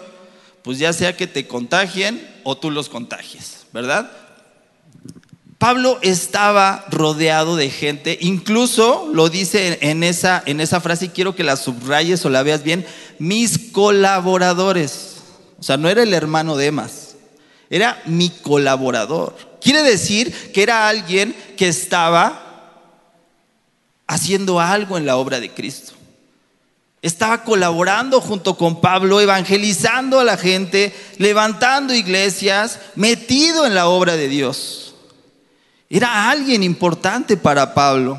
pues 0.63 0.79
ya 0.79 0.93
sea 0.93 1.17
que 1.17 1.27
te 1.27 1.47
contagien 1.47 2.29
o 2.45 2.59
tú 2.59 2.71
los 2.71 2.91
contagies, 2.91 3.65
¿verdad? 3.73 4.11
Pablo 5.57 5.99
estaba 6.03 6.85
rodeado 6.91 7.57
de 7.57 7.71
gente, 7.71 8.19
incluso 8.21 9.09
lo 9.15 9.31
dice 9.31 9.79
en 9.81 10.05
esa, 10.05 10.43
en 10.45 10.61
esa 10.61 10.83
frase 10.83 11.07
y 11.07 11.09
quiero 11.09 11.35
que 11.35 11.43
la 11.43 11.57
subrayes 11.57 12.23
o 12.27 12.29
la 12.29 12.43
veas 12.43 12.63
bien, 12.63 12.85
mis 13.19 13.59
colaboradores. 13.73 15.18
O 15.59 15.63
sea, 15.63 15.77
no 15.77 15.89
era 15.89 16.03
el 16.03 16.15
hermano 16.15 16.57
de 16.57 16.67
Emas, 16.67 17.17
era 17.71 18.01
mi 18.07 18.31
colaborador. 18.31 19.37
Quiere 19.61 19.83
decir 19.83 20.53
que 20.53 20.63
era 20.63 20.89
alguien 20.89 21.35
que 21.57 21.69
estaba 21.69 22.45
haciendo 24.07 24.61
algo 24.61 24.97
en 24.97 25.07
la 25.07 25.17
obra 25.17 25.41
de 25.41 25.53
Cristo. 25.53 25.93
Estaba 27.03 27.45
colaborando 27.45 28.21
junto 28.21 28.57
con 28.57 28.81
Pablo, 28.81 29.21
evangelizando 29.21 30.19
a 30.19 30.25
la 30.25 30.37
gente, 30.37 30.93
levantando 31.19 31.95
iglesias, 31.95 32.81
metido 32.97 33.67
en 33.67 33.75
la 33.75 33.89
obra 33.89 34.17
de 34.17 34.29
Dios. 34.29 34.95
Era 35.91 36.31
alguien 36.31 36.63
importante 36.63 37.37
para 37.37 37.73
Pablo. 37.75 38.19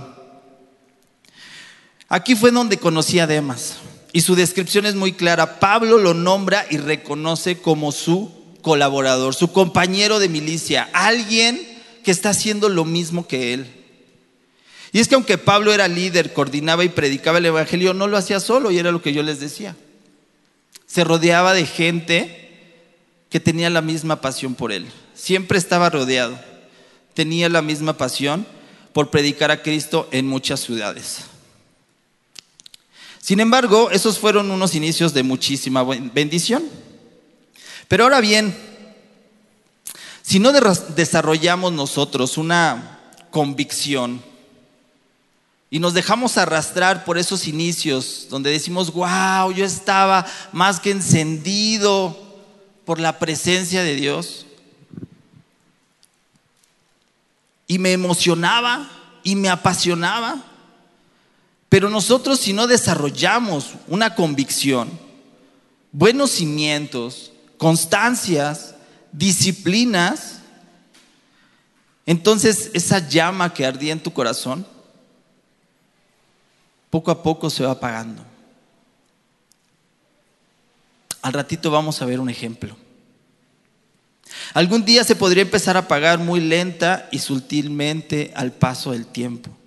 Aquí 2.08 2.36
fue 2.36 2.51
donde 2.51 2.77
conocí 2.77 3.19
a 3.19 3.27
Demas. 3.27 3.77
Y 4.11 4.21
su 4.21 4.35
descripción 4.35 4.85
es 4.85 4.95
muy 4.95 5.13
clara. 5.13 5.59
Pablo 5.59 5.97
lo 5.97 6.13
nombra 6.13 6.65
y 6.69 6.77
reconoce 6.77 7.59
como 7.59 7.91
su 7.91 8.31
colaborador, 8.61 9.35
su 9.35 9.51
compañero 9.51 10.19
de 10.19 10.29
milicia, 10.29 10.89
alguien 10.93 11.61
que 12.03 12.11
está 12.11 12.29
haciendo 12.31 12.69
lo 12.69 12.85
mismo 12.85 13.27
que 13.27 13.53
él. 13.53 13.67
Y 14.91 14.99
es 14.99 15.07
que 15.07 15.15
aunque 15.15 15.37
Pablo 15.37 15.71
era 15.71 15.87
líder, 15.87 16.33
coordinaba 16.33 16.83
y 16.83 16.89
predicaba 16.89 17.37
el 17.37 17.45
Evangelio, 17.45 17.93
no 17.93 18.07
lo 18.07 18.17
hacía 18.17 18.39
solo 18.39 18.71
y 18.71 18.79
era 18.79 18.91
lo 18.91 19.01
que 19.01 19.13
yo 19.13 19.21
les 19.21 19.39
decía. 19.39 19.75
Se 20.87 21.03
rodeaba 21.03 21.53
de 21.53 21.65
gente 21.67 22.49
que 23.29 23.39
tenía 23.39 23.69
la 23.69 23.81
misma 23.81 24.21
pasión 24.21 24.55
por 24.55 24.71
él. 24.71 24.87
Siempre 25.13 25.59
estaba 25.59 25.91
rodeado. 25.91 26.39
Tenía 27.13 27.49
la 27.49 27.61
misma 27.61 27.97
pasión 27.97 28.47
por 28.93 29.11
predicar 29.11 29.51
a 29.51 29.61
Cristo 29.61 30.09
en 30.11 30.25
muchas 30.25 30.61
ciudades. 30.61 31.25
Sin 33.21 33.39
embargo, 33.39 33.89
esos 33.91 34.17
fueron 34.17 34.49
unos 34.51 34.75
inicios 34.75 35.13
de 35.13 35.23
muchísima 35.23 35.83
bendición. 35.83 36.63
Pero 37.88 38.03
ahora 38.03 38.21
bien, 38.21 38.55
si 40.21 40.39
no 40.39 40.51
desarrollamos 40.51 41.73
nosotros 41.73 42.38
una 42.38 42.99
convicción 43.31 44.21
y 45.69 45.79
nos 45.79 45.93
dejamos 45.93 46.38
arrastrar 46.38 47.05
por 47.05 47.17
esos 47.17 47.47
inicios 47.47 48.27
donde 48.29 48.49
decimos, 48.49 48.91
wow, 48.91 49.51
yo 49.51 49.65
estaba 49.65 50.25
más 50.51 50.79
que 50.79 50.91
encendido 50.91 52.17
por 52.85 52.99
la 52.99 53.19
presencia 53.19 53.83
de 53.83 53.95
Dios, 53.95 54.45
y 57.69 57.77
me 57.77 57.93
emocionaba 57.93 58.89
y 59.23 59.35
me 59.35 59.47
apasionaba, 59.47 60.43
pero 61.69 61.89
nosotros 61.89 62.39
si 62.39 62.51
no 62.51 62.65
desarrollamos 62.65 63.75
una 63.88 64.15
convicción, 64.15 64.89
buenos 65.91 66.31
cimientos, 66.31 67.31
constancias, 67.57 68.75
disciplinas, 69.11 70.39
entonces 72.07 72.71
esa 72.73 73.07
llama 73.07 73.53
que 73.53 73.67
ardía 73.67 73.93
en 73.93 74.01
tu 74.01 74.11
corazón, 74.11 74.65
poco 76.89 77.11
a 77.11 77.21
poco 77.21 77.51
se 77.51 77.63
va 77.63 77.71
apagando. 77.71 78.25
Al 81.21 81.33
ratito 81.33 81.69
vamos 81.69 82.01
a 82.01 82.05
ver 82.05 82.19
un 82.19 82.31
ejemplo. 82.31 82.75
Algún 84.55 84.85
día 84.85 85.03
se 85.03 85.15
podría 85.15 85.43
empezar 85.43 85.75
a 85.75 85.81
apagar 85.81 86.17
muy 86.17 86.39
lenta 86.39 87.07
y 87.11 87.19
sutilmente 87.19 88.31
al 88.35 88.53
paso 88.53 88.91
del 88.91 89.05
tiempo. 89.05 89.58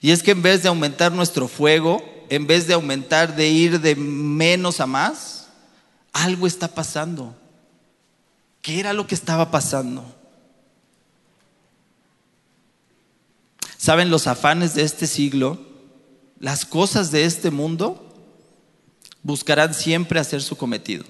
Y 0.00 0.10
es 0.10 0.22
que 0.22 0.32
en 0.32 0.42
vez 0.42 0.62
de 0.62 0.68
aumentar 0.68 1.12
nuestro 1.12 1.48
fuego, 1.48 2.02
en 2.28 2.46
vez 2.46 2.66
de 2.66 2.74
aumentar 2.74 3.36
de 3.36 3.48
ir 3.48 3.80
de 3.80 3.96
menos 3.96 4.80
a 4.80 4.86
más, 4.86 5.48
algo 6.12 6.46
está 6.46 6.68
pasando. 6.68 7.34
¿Qué 8.62 8.80
era 8.80 8.92
lo 8.92 9.06
que 9.06 9.14
estaba 9.14 9.50
pasando? 9.50 10.04
¿Saben 13.76 14.10
los 14.10 14.26
afanes 14.26 14.74
de 14.74 14.82
este 14.82 15.06
siglo? 15.06 15.60
Las 16.40 16.64
cosas 16.64 17.10
de 17.10 17.24
este 17.24 17.50
mundo 17.50 18.02
buscarán 19.22 19.74
siempre 19.74 20.18
hacer 20.18 20.42
su 20.42 20.56
cometido. 20.56 21.04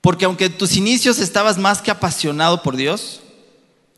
Porque 0.00 0.24
aunque 0.24 0.46
en 0.46 0.58
tus 0.58 0.76
inicios 0.76 1.18
estabas 1.18 1.58
más 1.58 1.80
que 1.82 1.90
apasionado 1.90 2.62
por 2.62 2.76
Dios, 2.76 3.20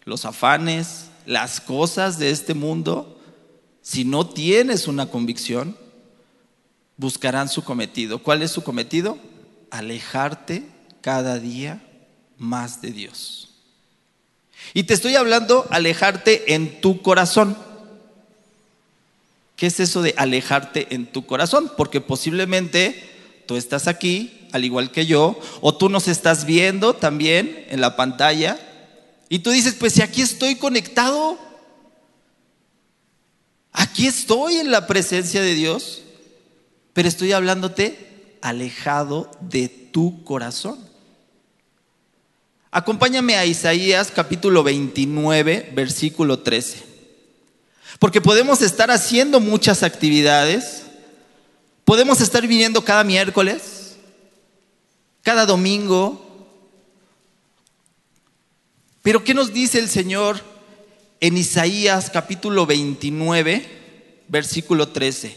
los 0.04 0.24
afanes, 0.24 1.06
las 1.26 1.60
cosas 1.60 2.18
de 2.18 2.30
este 2.30 2.54
mundo 2.54 3.14
si 3.84 4.06
no 4.06 4.26
tienes 4.26 4.88
una 4.88 5.10
convicción, 5.10 5.76
buscarán 6.96 7.50
su 7.50 7.62
cometido. 7.64 8.18
¿Cuál 8.18 8.40
es 8.40 8.50
su 8.50 8.62
cometido? 8.62 9.18
Alejarte 9.70 10.62
cada 11.02 11.38
día 11.38 11.82
más 12.38 12.80
de 12.80 12.92
Dios. 12.92 13.50
Y 14.72 14.84
te 14.84 14.94
estoy 14.94 15.16
hablando 15.16 15.66
alejarte 15.68 16.54
en 16.54 16.80
tu 16.80 17.02
corazón. 17.02 17.58
¿Qué 19.56 19.66
es 19.66 19.78
eso 19.80 20.00
de 20.00 20.14
alejarte 20.16 20.94
en 20.94 21.04
tu 21.04 21.26
corazón? 21.26 21.70
Porque 21.76 22.00
posiblemente 22.00 23.04
tú 23.46 23.56
estás 23.56 23.86
aquí, 23.86 24.48
al 24.52 24.64
igual 24.64 24.90
que 24.90 25.04
yo, 25.04 25.38
o 25.60 25.76
tú 25.76 25.90
nos 25.90 26.08
estás 26.08 26.46
viendo 26.46 26.94
también 26.94 27.66
en 27.68 27.82
la 27.82 27.96
pantalla, 27.96 28.58
y 29.28 29.40
tú 29.40 29.50
dices, 29.50 29.74
pues 29.74 29.94
si 29.94 30.02
aquí 30.02 30.22
estoy 30.22 30.56
conectado, 30.56 31.38
Aquí 33.76 34.06
estoy 34.06 34.58
en 34.58 34.70
la 34.70 34.86
presencia 34.86 35.42
de 35.42 35.54
Dios, 35.54 36.02
pero 36.92 37.08
estoy 37.08 37.32
hablándote 37.32 38.38
alejado 38.40 39.28
de 39.40 39.68
tu 39.68 40.22
corazón. 40.22 40.78
Acompáñame 42.70 43.34
a 43.34 43.46
Isaías 43.46 44.12
capítulo 44.14 44.62
29, 44.62 45.72
versículo 45.74 46.38
13. 46.38 46.84
Porque 47.98 48.20
podemos 48.20 48.62
estar 48.62 48.92
haciendo 48.92 49.40
muchas 49.40 49.82
actividades, 49.82 50.82
podemos 51.84 52.20
estar 52.20 52.46
viniendo 52.46 52.84
cada 52.84 53.02
miércoles, 53.02 53.96
cada 55.22 55.46
domingo, 55.46 56.23
pero 59.04 59.22
¿qué 59.22 59.34
nos 59.34 59.52
dice 59.52 59.78
el 59.78 59.90
Señor 59.90 60.40
en 61.20 61.36
Isaías 61.36 62.08
capítulo 62.08 62.64
29, 62.64 64.24
versículo 64.28 64.88
13? 64.88 65.36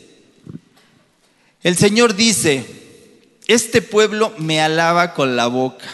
El 1.64 1.76
Señor 1.76 2.16
dice, 2.16 2.66
este 3.46 3.82
pueblo 3.82 4.34
me 4.38 4.62
alaba 4.62 5.14
con 5.14 5.36
la 5.36 5.48
boca 5.48 5.86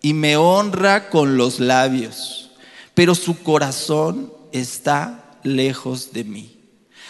y 0.00 0.14
me 0.14 0.38
honra 0.38 1.10
con 1.10 1.36
los 1.36 1.60
labios, 1.60 2.50
pero 2.94 3.14
su 3.14 3.42
corazón 3.42 4.32
está 4.50 5.38
lejos 5.42 6.14
de 6.14 6.24
mí. 6.24 6.56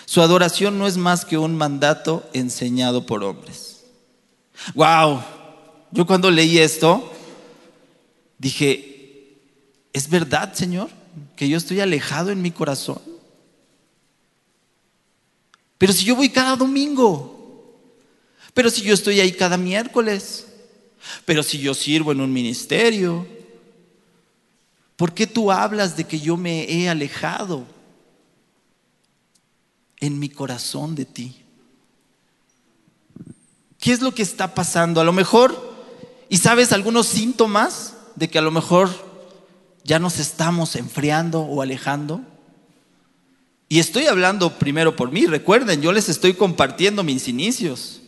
Su 0.04 0.20
adoración 0.20 0.80
no 0.80 0.88
es 0.88 0.96
más 0.96 1.24
que 1.24 1.38
un 1.38 1.56
mandato 1.56 2.28
enseñado 2.32 3.06
por 3.06 3.22
hombres. 3.22 3.84
Wow, 4.74 5.22
yo 5.92 6.04
cuando 6.08 6.28
leí 6.28 6.58
esto 6.58 7.08
dije, 8.36 8.91
¿Es 9.92 10.08
verdad, 10.08 10.54
Señor, 10.54 10.90
que 11.36 11.48
yo 11.48 11.56
estoy 11.56 11.80
alejado 11.80 12.30
en 12.30 12.40
mi 12.40 12.50
corazón? 12.50 13.00
Pero 15.78 15.92
si 15.92 16.04
yo 16.04 16.16
voy 16.16 16.28
cada 16.28 16.56
domingo, 16.56 17.76
pero 18.54 18.70
si 18.70 18.82
yo 18.82 18.94
estoy 18.94 19.20
ahí 19.20 19.32
cada 19.32 19.56
miércoles, 19.56 20.46
pero 21.24 21.42
si 21.42 21.58
yo 21.58 21.74
sirvo 21.74 22.12
en 22.12 22.20
un 22.20 22.32
ministerio, 22.32 23.26
¿por 24.96 25.12
qué 25.12 25.26
tú 25.26 25.50
hablas 25.50 25.96
de 25.96 26.04
que 26.04 26.20
yo 26.20 26.36
me 26.36 26.70
he 26.70 26.88
alejado 26.88 27.66
en 29.98 30.18
mi 30.18 30.28
corazón 30.28 30.94
de 30.94 31.04
ti? 31.04 31.42
¿Qué 33.78 33.92
es 33.92 34.00
lo 34.00 34.14
que 34.14 34.22
está 34.22 34.54
pasando? 34.54 35.00
A 35.00 35.04
lo 35.04 35.12
mejor, 35.12 35.74
y 36.28 36.36
sabes 36.36 36.72
algunos 36.72 37.08
síntomas 37.08 37.96
de 38.14 38.30
que 38.30 38.38
a 38.38 38.42
lo 38.42 38.52
mejor 38.52 39.11
ya 39.84 39.98
nos 39.98 40.18
estamos 40.18 40.76
enfriando 40.76 41.40
o 41.40 41.62
alejando. 41.62 42.22
Y 43.68 43.78
estoy 43.78 44.06
hablando 44.06 44.58
primero 44.58 44.96
por 44.96 45.10
mí, 45.10 45.26
recuerden, 45.26 45.80
yo 45.80 45.92
les 45.92 46.08
estoy 46.08 46.34
compartiendo 46.34 47.02
mis 47.02 47.26
inicios, 47.26 48.02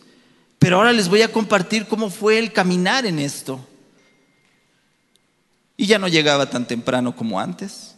pero 0.59 0.77
ahora 0.77 0.93
les 0.93 1.09
voy 1.09 1.23
a 1.23 1.33
compartir 1.33 1.87
cómo 1.87 2.11
fue 2.11 2.39
el 2.39 2.53
caminar 2.53 3.07
en 3.07 3.19
esto. 3.19 3.67
Y 5.77 5.87
ya 5.87 5.99
no 5.99 6.09
llegaba 6.09 6.51
tan 6.51 6.67
temprano 6.67 7.17
como 7.17 7.41
antes. 7.41 7.95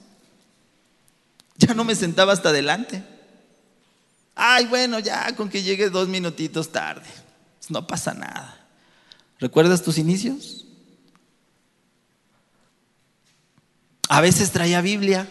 Ya 1.59 1.75
no 1.75 1.85
me 1.85 1.95
sentaba 1.95 2.33
hasta 2.33 2.50
adelante. 2.50 3.02
Ay, 4.35 4.66
bueno, 4.66 4.99
ya 4.99 5.35
con 5.35 5.49
que 5.49 5.62
llegue 5.62 5.90
dos 5.90 6.09
minutitos 6.09 6.71
tarde. 6.71 7.06
No 7.68 7.87
pasa 7.87 8.14
nada. 8.14 8.66
¿Recuerdas 9.38 9.83
tus 9.83 9.99
inicios? 9.99 10.65
A 14.08 14.20
veces 14.20 14.52
traía 14.52 14.80
Biblia, 14.80 15.28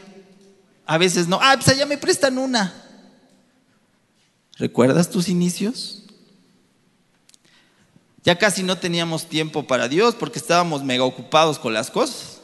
a 0.85 0.97
veces 0.97 1.27
no. 1.27 1.39
Ah, 1.41 1.53
pues 1.55 1.69
allá 1.69 1.85
me 1.85 1.97
prestan 1.97 2.37
una. 2.37 2.73
¿Recuerdas 4.57 5.09
tus 5.09 5.27
inicios? 5.27 6.03
Ya 8.23 8.37
casi 8.37 8.63
no 8.63 8.77
teníamos 8.77 9.27
tiempo 9.27 9.67
para 9.67 9.87
Dios 9.87 10.15
porque 10.15 10.39
estábamos 10.39 10.83
mega 10.83 11.03
ocupados 11.03 11.59
con 11.59 11.73
las 11.73 11.91
cosas. 11.91 12.41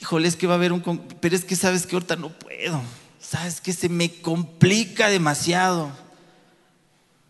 Híjole, 0.00 0.28
es 0.28 0.36
que 0.36 0.46
va 0.46 0.54
a 0.54 0.56
haber 0.56 0.72
un... 0.72 0.80
Pero 1.20 1.36
es 1.36 1.44
que 1.44 1.56
sabes 1.56 1.86
que 1.86 1.96
ahorita 1.96 2.16
no 2.16 2.30
puedo. 2.30 2.80
Sabes 3.20 3.60
que 3.60 3.72
se 3.72 3.88
me 3.88 4.20
complica 4.20 5.08
demasiado 5.08 5.90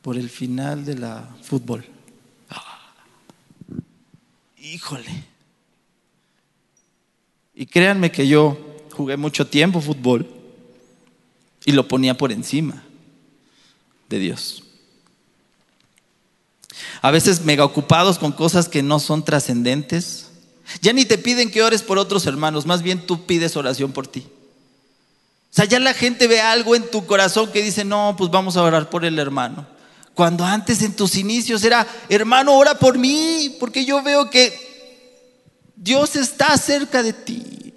por 0.02 0.16
el 0.16 0.30
final 0.30 0.84
de 0.84 0.98
la 0.98 1.28
fútbol. 1.42 1.84
Ah. 2.50 2.92
Híjole. 4.58 5.24
Y 7.60 7.66
créanme 7.66 8.12
que 8.12 8.28
yo 8.28 8.56
jugué 8.92 9.16
mucho 9.16 9.48
tiempo 9.48 9.80
fútbol 9.80 10.28
y 11.64 11.72
lo 11.72 11.88
ponía 11.88 12.16
por 12.16 12.30
encima 12.30 12.84
de 14.08 14.20
Dios. 14.20 14.62
A 17.02 17.10
veces 17.10 17.44
mega 17.44 17.64
ocupados 17.64 18.16
con 18.20 18.30
cosas 18.30 18.68
que 18.68 18.84
no 18.84 19.00
son 19.00 19.24
trascendentes. 19.24 20.28
Ya 20.82 20.92
ni 20.92 21.04
te 21.04 21.18
piden 21.18 21.50
que 21.50 21.64
ores 21.64 21.82
por 21.82 21.98
otros 21.98 22.26
hermanos, 22.26 22.64
más 22.64 22.82
bien 22.82 23.04
tú 23.04 23.26
pides 23.26 23.56
oración 23.56 23.90
por 23.90 24.06
ti. 24.06 24.24
O 25.50 25.54
sea, 25.56 25.64
ya 25.64 25.80
la 25.80 25.94
gente 25.94 26.28
ve 26.28 26.40
algo 26.40 26.76
en 26.76 26.88
tu 26.88 27.06
corazón 27.06 27.50
que 27.50 27.60
dice, 27.60 27.84
no, 27.84 28.14
pues 28.16 28.30
vamos 28.30 28.56
a 28.56 28.62
orar 28.62 28.88
por 28.88 29.04
el 29.04 29.18
hermano. 29.18 29.66
Cuando 30.14 30.44
antes 30.44 30.80
en 30.82 30.94
tus 30.94 31.16
inicios 31.16 31.64
era, 31.64 31.88
hermano, 32.08 32.56
ora 32.56 32.78
por 32.78 32.98
mí, 32.98 33.56
porque 33.58 33.84
yo 33.84 34.00
veo 34.00 34.30
que 34.30 34.67
Dios 35.80 36.16
está 36.16 36.56
cerca 36.58 37.04
de 37.04 37.12
ti. 37.12 37.72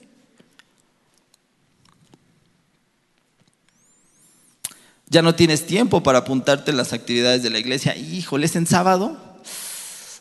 Ya 5.06 5.22
no 5.22 5.36
tienes 5.36 5.68
tiempo 5.68 6.02
para 6.02 6.20
apuntarte 6.20 6.72
en 6.72 6.78
las 6.78 6.94
actividades 6.94 7.44
de 7.44 7.52
la 7.52 7.60
iglesia. 7.60 7.96
Híjole, 7.96 8.48
es 8.48 8.56
en 8.56 8.66
sábado 8.66 9.18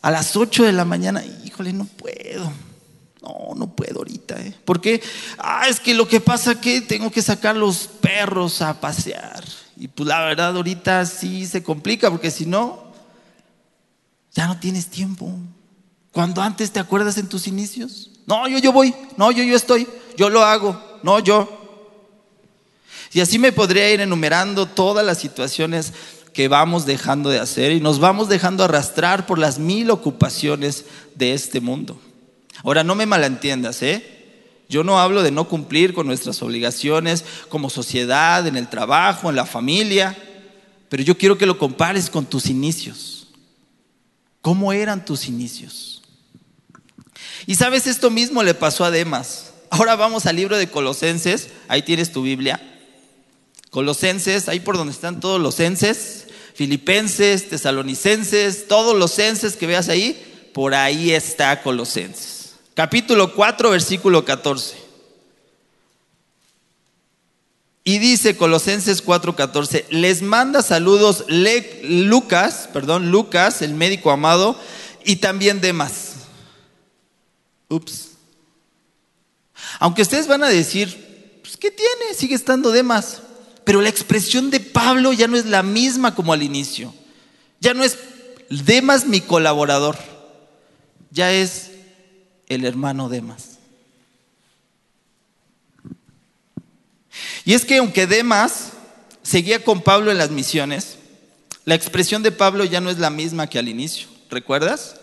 a 0.02 0.10
las 0.10 0.36
8 0.36 0.64
de 0.64 0.72
la 0.72 0.84
mañana. 0.84 1.24
Híjole, 1.44 1.72
no 1.72 1.86
puedo. 1.86 2.52
No, 3.22 3.54
no 3.56 3.74
puedo 3.74 3.98
ahorita. 3.98 4.38
¿eh? 4.40 4.54
¿Por 4.64 4.80
qué? 4.82 5.00
Ah, 5.38 5.66
es 5.68 5.80
que 5.80 5.94
lo 5.94 6.06
que 6.06 6.20
pasa 6.20 6.52
es 6.52 6.58
que 6.58 6.82
tengo 6.82 7.10
que 7.10 7.22
sacar 7.22 7.56
los 7.56 7.86
perros 7.86 8.60
a 8.60 8.78
pasear. 8.78 9.42
Y 9.76 9.88
pues 9.88 10.06
la 10.06 10.20
verdad 10.20 10.54
ahorita 10.54 11.06
sí 11.06 11.46
se 11.46 11.62
complica 11.62 12.10
porque 12.10 12.30
si 12.30 12.44
no, 12.44 12.92
ya 14.32 14.46
no 14.46 14.60
tienes 14.60 14.88
tiempo. 14.88 15.32
Cuando 16.12 16.42
antes 16.42 16.70
te 16.72 16.80
acuerdas 16.80 17.18
en 17.18 17.28
tus 17.28 17.46
inicios. 17.46 18.10
No, 18.26 18.48
yo, 18.48 18.58
yo 18.58 18.72
voy. 18.72 18.94
No, 19.16 19.30
yo, 19.30 19.42
yo 19.42 19.56
estoy. 19.56 19.86
Yo 20.16 20.28
lo 20.28 20.44
hago. 20.44 20.80
No, 21.02 21.18
yo. 21.20 21.48
Y 23.12 23.20
así 23.20 23.38
me 23.38 23.52
podría 23.52 23.90
ir 23.92 24.00
enumerando 24.00 24.66
todas 24.66 25.04
las 25.04 25.18
situaciones 25.18 25.92
que 26.32 26.48
vamos 26.48 26.86
dejando 26.86 27.28
de 27.30 27.40
hacer 27.40 27.72
y 27.72 27.80
nos 27.80 27.98
vamos 27.98 28.28
dejando 28.28 28.62
arrastrar 28.62 29.26
por 29.26 29.38
las 29.38 29.58
mil 29.58 29.90
ocupaciones 29.90 30.84
de 31.14 31.34
este 31.34 31.60
mundo. 31.60 32.00
Ahora, 32.62 32.84
no 32.84 32.94
me 32.94 33.06
malentiendas, 33.06 33.82
¿eh? 33.82 34.20
Yo 34.68 34.84
no 34.84 35.00
hablo 35.00 35.24
de 35.24 35.32
no 35.32 35.48
cumplir 35.48 35.92
con 35.92 36.06
nuestras 36.06 36.40
obligaciones 36.42 37.24
como 37.48 37.70
sociedad, 37.70 38.46
en 38.46 38.56
el 38.56 38.68
trabajo, 38.68 39.28
en 39.28 39.34
la 39.34 39.46
familia, 39.46 40.16
pero 40.88 41.02
yo 41.02 41.18
quiero 41.18 41.36
que 41.36 41.46
lo 41.46 41.58
compares 41.58 42.08
con 42.08 42.24
tus 42.24 42.46
inicios. 42.46 43.26
¿Cómo 44.40 44.72
eran 44.72 45.04
tus 45.04 45.26
inicios? 45.26 45.99
Y 47.46 47.54
sabes, 47.54 47.86
esto 47.86 48.10
mismo 48.10 48.42
le 48.42 48.54
pasó 48.54 48.84
a 48.84 48.90
Demas. 48.90 49.52
Ahora 49.70 49.96
vamos 49.96 50.26
al 50.26 50.36
libro 50.36 50.58
de 50.58 50.68
Colosenses, 50.68 51.48
ahí 51.68 51.82
tienes 51.82 52.12
tu 52.12 52.22
Biblia. 52.22 52.60
Colosenses, 53.70 54.48
ahí 54.48 54.60
por 54.60 54.76
donde 54.76 54.92
están 54.92 55.20
todos 55.20 55.40
los 55.40 55.60
enses, 55.60 56.26
filipenses, 56.54 57.48
tesalonicenses, 57.48 58.66
todos 58.66 58.98
los 58.98 59.18
enses 59.20 59.56
que 59.56 59.68
veas 59.68 59.88
ahí, 59.88 60.50
por 60.52 60.74
ahí 60.74 61.12
está 61.12 61.62
Colosenses. 61.62 62.54
Capítulo 62.74 63.34
4, 63.34 63.70
versículo 63.70 64.24
14. 64.24 64.76
Y 67.84 67.98
dice 67.98 68.36
Colosenses 68.36 69.04
4:14, 69.04 69.86
les 69.90 70.20
manda 70.22 70.62
saludos 70.62 71.24
Lucas, 71.82 72.68
perdón, 72.72 73.10
Lucas, 73.10 73.62
el 73.62 73.74
médico 73.74 74.10
amado, 74.10 74.60
y 75.04 75.16
también 75.16 75.60
Demas 75.60 76.09
Ups. 77.70 78.10
Aunque 79.78 80.02
ustedes 80.02 80.26
van 80.26 80.42
a 80.42 80.48
decir, 80.48 81.40
pues, 81.42 81.56
¿qué 81.56 81.70
tiene? 81.70 82.14
Sigue 82.14 82.34
estando 82.34 82.70
Demas. 82.70 83.22
Pero 83.64 83.80
la 83.80 83.88
expresión 83.88 84.50
de 84.50 84.60
Pablo 84.60 85.12
ya 85.12 85.28
no 85.28 85.36
es 85.36 85.46
la 85.46 85.62
misma 85.62 86.14
como 86.14 86.32
al 86.32 86.42
inicio. 86.42 86.92
Ya 87.60 87.72
no 87.72 87.84
es 87.84 87.98
Demas 88.48 89.06
mi 89.06 89.20
colaborador. 89.20 89.96
Ya 91.10 91.32
es 91.32 91.70
el 92.48 92.64
hermano 92.64 93.08
Demas. 93.08 93.58
Y 97.44 97.54
es 97.54 97.64
que 97.64 97.78
aunque 97.78 98.06
Demas 98.06 98.72
seguía 99.22 99.64
con 99.64 99.82
Pablo 99.82 100.10
en 100.10 100.18
las 100.18 100.30
misiones, 100.30 100.96
la 101.64 101.74
expresión 101.74 102.22
de 102.22 102.32
Pablo 102.32 102.64
ya 102.64 102.80
no 102.80 102.90
es 102.90 102.98
la 102.98 103.10
misma 103.10 103.48
que 103.48 103.58
al 103.58 103.68
inicio. 103.68 104.08
¿Recuerdas? 104.30 104.99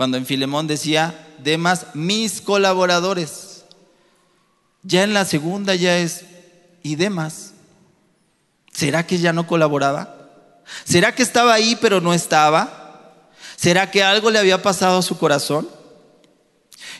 Cuando 0.00 0.16
en 0.16 0.24
Filemón 0.24 0.66
decía, 0.66 1.28
Demas, 1.44 1.88
mis 1.92 2.40
colaboradores. 2.40 3.66
Ya 4.82 5.02
en 5.02 5.12
la 5.12 5.26
segunda 5.26 5.74
ya 5.74 5.98
es, 5.98 6.24
y 6.82 6.94
Demas. 6.94 7.52
¿Será 8.72 9.06
que 9.06 9.18
ya 9.18 9.34
no 9.34 9.46
colaboraba? 9.46 10.62
¿Será 10.84 11.14
que 11.14 11.22
estaba 11.22 11.52
ahí 11.52 11.76
pero 11.82 12.00
no 12.00 12.14
estaba? 12.14 13.28
¿Será 13.56 13.90
que 13.90 14.02
algo 14.02 14.30
le 14.30 14.38
había 14.38 14.62
pasado 14.62 15.00
a 15.00 15.02
su 15.02 15.18
corazón? 15.18 15.68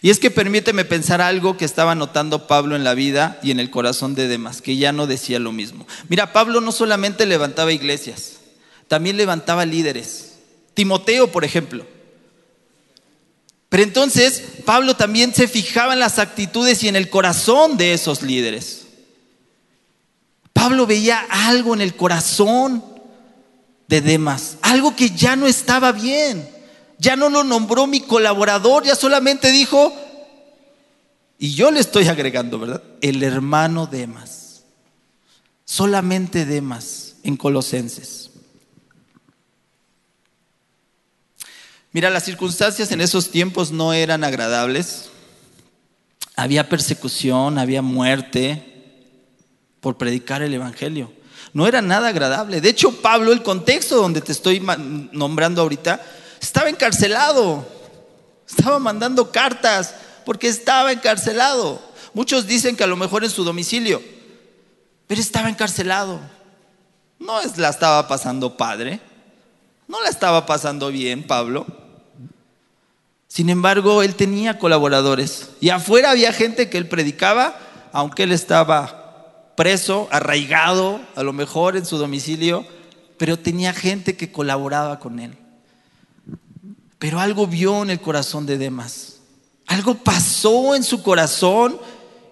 Y 0.03 0.11
es 0.11 0.19
que 0.19 0.31
permíteme 0.31 0.85
pensar 0.85 1.23
algo 1.23 1.57
que 1.57 1.65
estaba 1.65 1.95
notando 1.95 2.47
Pablo 2.47 2.77
en 2.77 2.85
la 2.85 2.93
vida 2.93 3.41
y 3.43 3.51
en 3.51 3.61
el 3.61 3.71
corazón 3.71 4.15
de 4.15 4.29
Demas, 4.29 4.61
que 4.61 4.77
ya 4.77 4.93
no 4.93 5.07
decía 5.07 5.39
lo 5.39 5.53
mismo. 5.53 5.87
Mira, 6.11 6.35
Pablo 6.35 6.61
no 6.61 6.71
solamente 6.71 7.25
levantaba 7.25 7.73
iglesias, 7.73 8.41
también 8.89 9.17
levantaba 9.17 9.65
líderes. 9.65 10.35
Timoteo, 10.75 11.33
por 11.33 11.47
ejemplo. 11.47 11.87
Pero 13.71 13.85
entonces 13.85 14.43
Pablo 14.67 14.97
también 14.97 15.33
se 15.33 15.49
fijaba 15.49 15.95
en 15.95 16.01
las 16.01 16.19
actitudes 16.19 16.83
y 16.83 16.89
en 16.89 16.97
el 16.97 17.09
corazón 17.09 17.79
de 17.79 17.95
esos 17.95 18.21
líderes. 18.21 18.83
Pablo 20.53 20.87
veía 20.87 21.25
algo 21.31 21.73
en 21.73 21.81
el 21.81 21.97
corazón 21.97 22.85
de 23.89 24.03
Demas, 24.03 24.59
algo 24.61 24.95
que 24.95 25.11
ya 25.11 25.37
no 25.37 25.47
estaba 25.47 25.93
bien. 25.93 26.49
Ya 26.99 27.17
no 27.17 27.31
lo 27.31 27.45
nombró 27.45 27.87
mi 27.87 28.01
colaborador, 28.01 28.85
ya 28.85 28.95
solamente 28.95 29.51
dijo, 29.51 29.95
y 31.39 31.55
yo 31.55 31.71
le 31.71 31.81
estoy 31.81 32.09
agregando, 32.09 32.59
¿verdad? 32.59 32.83
El 33.01 33.23
hermano 33.23 33.87
Demas. 33.87 34.65
Solamente 35.65 36.45
Demas 36.45 37.15
en 37.23 37.39
Colosenses. 37.39 38.30
Mira, 41.93 42.09
las 42.11 42.25
circunstancias 42.25 42.93
en 42.93 43.01
esos 43.01 43.31
tiempos 43.31 43.73
no 43.73 43.93
eran 43.93 44.23
agradables. 44.23 45.11
Había 46.37 46.69
persecución, 46.69 47.59
había 47.59 47.83
muerte 47.83 48.65
por 49.81 49.97
predicar 49.99 50.43
el 50.43 50.55
Evangelio. 50.55 51.13
No 51.53 51.67
era 51.67 51.83
nada 51.83 52.09
agradable. 52.09 52.61
De 52.61 52.69
hecho, 52.69 52.93
Pablo, 53.01 53.33
el 53.33 53.43
contexto 53.43 53.97
donde 53.97 54.21
te 54.21 54.31
estoy 54.31 54.61
nombrando 55.13 55.63
ahorita, 55.63 56.01
estaba 56.41 56.69
encarcelado. 56.69 57.67
Estaba 58.49 58.79
mandando 58.79 59.33
cartas 59.33 59.95
porque 60.25 60.49
estaba 60.49 60.93
encarcelado. 60.93 61.83
Muchos 62.15 62.47
dicen 62.47 62.77
que 62.77 62.85
a 62.85 62.89
lo 62.89 62.97
mejor 62.97 63.25
en 63.25 63.31
su 63.31 63.43
domicilio, 63.43 64.01
pero 65.07 65.21
estaba 65.21 65.49
encarcelado. 65.49 66.21
No 67.19 67.41
la 67.57 67.69
estaba 67.69 68.07
pasando 68.07 68.57
padre, 68.57 69.01
no 69.91 70.01
la 70.01 70.09
estaba 70.09 70.47
pasando 70.47 70.91
bien 70.91 71.25
Pablo. 71.25 71.67
Sin 73.27 73.51
embargo, 73.51 74.03
él 74.03 74.15
tenía 74.15 74.59
colaboradores 74.59 75.51
y 75.61 75.71
afuera 75.71 76.13
había 76.13 76.33
gente 76.33 76.71
que 76.71 76.79
él 76.79 76.89
predicaba, 76.89 77.59
aunque 77.93 78.23
él 78.23 78.31
estaba 78.31 79.53
preso, 79.57 80.09
arraigado, 80.13 81.01
a 81.17 81.25
lo 81.25 81.33
mejor 81.33 81.77
en 81.77 81.85
su 81.85 81.99
domicilio, 81.99 82.65
pero 83.19 83.37
tenía 83.37 83.73
gente 83.73 84.17
que 84.17 84.31
colaboraba 84.31 85.01
con 85.01 85.19
él. 85.19 85.37
Pero 87.01 87.19
algo 87.19 87.49
vio 87.49 87.83
en 87.83 87.91
el 87.91 88.01
corazón 88.01 88.47
de 88.47 88.59
Demas. 88.59 89.17
Algo 89.67 89.95
pasó 89.95 90.77
en 90.77 90.85
su 90.85 91.03
corazón. 91.03 91.81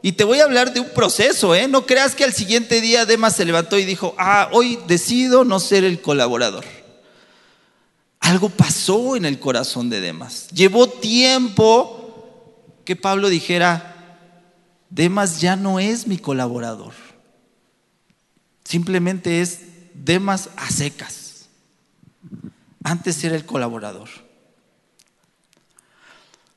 Y 0.00 0.12
te 0.12 0.22
voy 0.22 0.38
a 0.38 0.44
hablar 0.44 0.72
de 0.72 0.80
un 0.80 0.90
proceso, 0.90 1.56
¿eh? 1.56 1.66
No 1.66 1.86
creas 1.86 2.14
que 2.14 2.22
al 2.22 2.32
siguiente 2.32 2.80
día 2.80 3.04
Demas 3.04 3.34
se 3.34 3.44
levantó 3.44 3.78
y 3.78 3.84
dijo, 3.84 4.14
ah, 4.16 4.48
hoy 4.52 4.78
decido 4.86 5.44
no 5.44 5.58
ser 5.58 5.82
el 5.82 6.00
colaborador. 6.00 6.64
Algo 8.28 8.50
pasó 8.50 9.16
en 9.16 9.24
el 9.24 9.40
corazón 9.40 9.88
de 9.88 10.02
Demas. 10.02 10.48
Llevó 10.48 10.86
tiempo 10.86 12.62
que 12.84 12.94
Pablo 12.94 13.30
dijera, 13.30 14.18
Demas 14.90 15.40
ya 15.40 15.56
no 15.56 15.80
es 15.80 16.06
mi 16.06 16.18
colaborador. 16.18 16.92
Simplemente 18.64 19.40
es 19.40 19.60
Demas 19.94 20.50
a 20.56 20.70
secas. 20.70 21.48
Antes 22.84 23.24
era 23.24 23.34
el 23.34 23.46
colaborador. 23.46 24.10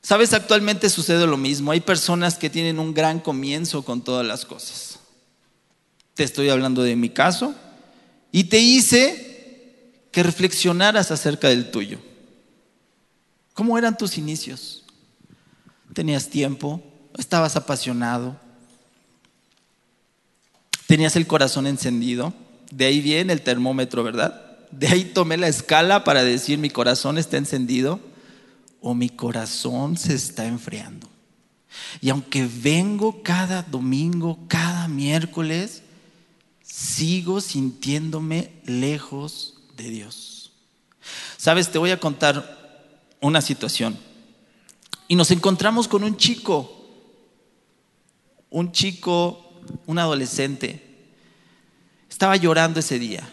Sabes, 0.02 0.34
actualmente 0.34 0.90
sucede 0.90 1.26
lo 1.26 1.38
mismo. 1.38 1.70
Hay 1.70 1.80
personas 1.80 2.36
que 2.36 2.50
tienen 2.50 2.78
un 2.78 2.92
gran 2.92 3.18
comienzo 3.18 3.82
con 3.82 4.04
todas 4.04 4.26
las 4.26 4.44
cosas. 4.44 4.98
Te 6.12 6.22
estoy 6.22 6.50
hablando 6.50 6.82
de 6.82 6.96
mi 6.96 7.08
caso 7.08 7.54
y 8.30 8.44
te 8.44 8.58
hice 8.58 9.31
que 10.12 10.22
reflexionaras 10.22 11.10
acerca 11.10 11.48
del 11.48 11.70
tuyo. 11.70 11.98
¿Cómo 13.54 13.76
eran 13.76 13.96
tus 13.96 14.18
inicios? 14.18 14.84
¿Tenías 15.92 16.28
tiempo? 16.28 16.82
¿Estabas 17.18 17.56
apasionado? 17.56 18.38
¿Tenías 20.86 21.16
el 21.16 21.26
corazón 21.26 21.66
encendido? 21.66 22.34
De 22.70 22.84
ahí 22.84 23.00
viene 23.00 23.32
el 23.32 23.42
termómetro, 23.42 24.04
¿verdad? 24.04 24.58
De 24.70 24.88
ahí 24.88 25.04
tomé 25.04 25.36
la 25.38 25.48
escala 25.48 26.04
para 26.04 26.22
decir 26.24 26.58
mi 26.58 26.70
corazón 26.70 27.18
está 27.18 27.38
encendido 27.38 28.00
o 28.80 28.94
mi 28.94 29.08
corazón 29.08 29.96
se 29.96 30.14
está 30.14 30.46
enfriando. 30.46 31.08
Y 32.02 32.10
aunque 32.10 32.46
vengo 32.46 33.22
cada 33.22 33.62
domingo, 33.62 34.38
cada 34.48 34.88
miércoles, 34.88 35.82
sigo 36.62 37.40
sintiéndome 37.40 38.50
lejos 38.66 39.61
de 39.76 39.90
Dios. 39.90 40.52
Sabes, 41.36 41.70
te 41.70 41.78
voy 41.78 41.90
a 41.90 42.00
contar 42.00 43.00
una 43.20 43.40
situación. 43.40 43.98
Y 45.08 45.16
nos 45.16 45.30
encontramos 45.30 45.88
con 45.88 46.04
un 46.04 46.16
chico, 46.16 46.88
un 48.50 48.72
chico, 48.72 49.60
un 49.86 49.98
adolescente. 49.98 50.82
Estaba 52.08 52.36
llorando 52.36 52.80
ese 52.80 52.98
día 52.98 53.28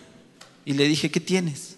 y 0.65 0.73
le 0.73 0.87
dije, 0.87 1.11
¿qué 1.11 1.19
tienes? 1.19 1.75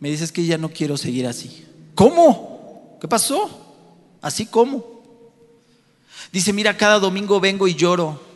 Me 0.00 0.10
dices 0.10 0.32
que 0.32 0.44
ya 0.44 0.58
no 0.58 0.70
quiero 0.70 0.96
seguir 0.96 1.26
así. 1.26 1.66
¿Cómo? 1.94 2.98
¿Qué 3.00 3.08
pasó? 3.08 3.48
¿Así 4.22 4.46
cómo? 4.46 4.84
Dice, 6.32 6.52
mira, 6.52 6.76
cada 6.76 6.98
domingo 6.98 7.40
vengo 7.40 7.68
y 7.68 7.74
lloro 7.74 8.29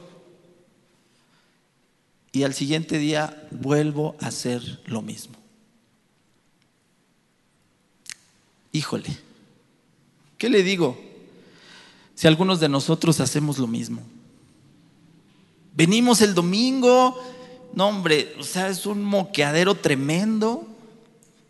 y 2.34 2.42
al 2.42 2.52
siguiente 2.52 2.98
día 2.98 3.46
vuelvo 3.52 4.16
a 4.20 4.26
hacer 4.26 4.80
lo 4.86 5.02
mismo. 5.02 5.36
Híjole, 8.72 9.16
¿qué 10.36 10.50
le 10.50 10.64
digo? 10.64 11.00
Si 12.16 12.26
algunos 12.26 12.58
de 12.58 12.68
nosotros 12.68 13.20
hacemos 13.20 13.58
lo 13.58 13.68
mismo. 13.68 14.02
Venimos 15.76 16.22
el 16.22 16.34
domingo, 16.34 17.16
no 17.72 17.86
hombre, 17.86 18.34
o 18.40 18.42
sea, 18.42 18.68
es 18.68 18.84
un 18.84 19.04
moqueadero 19.04 19.76
tremendo, 19.76 20.66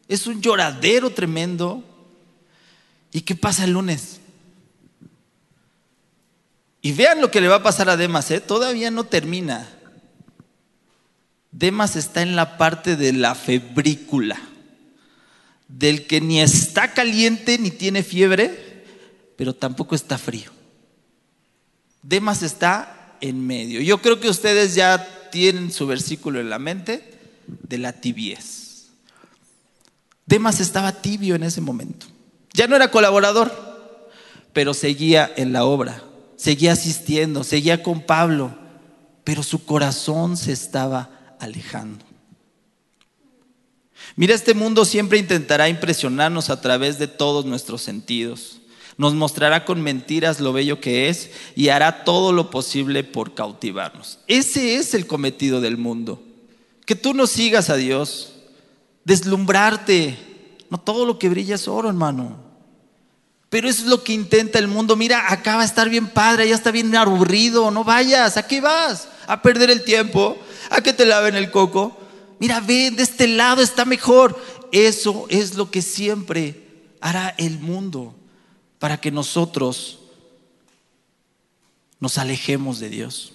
es 0.07 0.27
un 0.27 0.43
lloradero 0.43 1.09
tremendo. 1.09 1.83
¿Y 3.11 3.23
qué 3.23 3.35
pasa 3.35 3.65
el 3.65 3.71
lunes? 3.71 4.21
Y 6.83 6.93
vean 6.93 7.23
lo 7.23 7.31
que 7.31 7.41
le 7.41 7.49
va 7.49 7.57
a 7.57 7.63
pasar 7.63 7.89
a 7.89 7.97
Demas, 7.97 8.31
¿eh? 8.31 8.41
todavía 8.41 8.91
no 8.91 9.05
termina. 9.05 9.67
Demas 11.57 11.95
está 11.95 12.21
en 12.23 12.35
la 12.35 12.59
parte 12.59 12.97
de 12.97 13.13
la 13.13 13.37
febrícula, 13.37 14.41
del 15.69 16.09
que 16.09 16.21
ni 16.21 16.41
está 16.41 16.93
caliente 16.93 17.59
ni 17.59 17.71
tiene 17.71 18.03
fiebre, 18.03 18.85
pero 19.37 19.55
tampoco 19.55 19.95
está 19.95 20.19
frío. 20.19 20.51
Demas 22.03 22.43
está 22.43 23.17
en 23.21 23.47
medio. 23.47 23.81
Yo 23.81 24.03
creo 24.03 24.19
que 24.19 24.29
ustedes 24.29 24.75
ya 24.75 25.31
tienen 25.31 25.71
su 25.71 25.87
versículo 25.87 26.41
en 26.41 26.51
la 26.51 26.59
mente 26.59 27.21
de 27.47 27.79
la 27.79 27.93
tibiez. 27.93 28.89
Demas 30.27 30.59
estaba 30.59 31.03
tibio 31.03 31.37
en 31.37 31.45
ese 31.45 31.61
momento. 31.61 32.07
Ya 32.53 32.67
no 32.67 32.75
era 32.75 32.91
colaborador, 32.91 34.11
pero 34.53 34.75
seguía 34.75 35.33
en 35.37 35.53
la 35.53 35.65
obra, 35.65 36.03
seguía 36.35 36.73
asistiendo, 36.73 37.45
seguía 37.45 37.85
con 37.85 38.01
Pablo, 38.01 38.59
pero 39.23 39.45
su 39.45 39.65
corazón 39.65 40.37
se 40.37 40.51
estaba 40.51 41.14
alejando. 41.45 42.05
Mira, 44.17 44.35
este 44.35 44.55
mundo 44.55 44.85
siempre 44.85 45.19
intentará 45.19 45.69
impresionarnos 45.69 46.51
a 46.51 46.61
través 46.61 46.99
de 46.99 47.09
todos 47.09 47.45
nuestros 47.45 47.83
sentidos. 47.83 48.61
Nos 48.97 49.15
mostrará 49.15 49.65
con 49.65 49.83
mentiras 49.83 50.39
lo 50.39 50.53
bello 50.53 50.81
que 50.81 51.09
es 51.09 51.31
y 51.57 51.69
hará 51.71 52.05
todo 52.05 52.33
lo 52.33 52.51
posible 52.51 53.03
por 53.03 53.35
cautivarnos. 53.35 54.21
Ese 54.29 54.77
es 54.77 54.95
el 54.95 55.07
cometido 55.07 55.61
del 55.61 55.77
mundo. 55.77 56.23
Que 56.87 56.95
tú 56.95 57.13
no 57.13 57.27
sigas 57.27 57.71
a 57.71 57.77
Dios, 57.77 58.35
deslumbrarte. 59.05 60.17
No 60.71 60.79
todo 60.79 61.07
lo 61.07 61.19
que 61.19 61.29
brilla 61.29 61.57
es 61.57 61.67
oro, 61.67 61.89
hermano. 61.89 62.37
Pero 63.49 63.69
eso 63.69 63.83
es 63.83 63.89
lo 63.89 64.05
que 64.05 64.13
intenta 64.13 64.59
el 64.59 64.69
mundo. 64.69 64.95
Mira, 64.95 65.33
acá 65.33 65.57
va 65.57 65.63
a 65.63 65.67
estar 65.67 65.89
bien 65.89 66.09
padre, 66.09 66.49
ya 66.49 66.55
está 66.55 66.71
bien 66.71 66.95
aburrido. 66.95 67.71
No 67.71 67.83
vayas, 67.83 68.37
¿a 68.37 68.47
vas? 68.61 69.09
A 69.27 69.43
perder 69.43 69.71
el 69.71 69.83
tiempo 69.83 70.37
a 70.71 70.81
que 70.81 70.93
te 70.93 71.07
laven 71.07 71.35
el 71.35 71.51
coco. 71.51 71.97
Mira, 72.39 72.61
ve, 72.61 72.91
de 72.91 73.03
este 73.03 73.29
lado 73.29 73.63
está 73.63 73.85
mejor. 73.85 74.41
Eso 74.73 75.27
es 75.29 75.55
lo 75.55 75.71
que 75.71 75.83
siempre 75.83 76.65
hará 77.01 77.35
el 77.39 77.59
mundo 77.59 78.15
para 78.79 79.01
que 79.01 79.11
nosotros 79.11 80.01
nos 82.01 82.19
alejemos 82.19 82.81
de 82.81 82.91
Dios. 82.91 83.33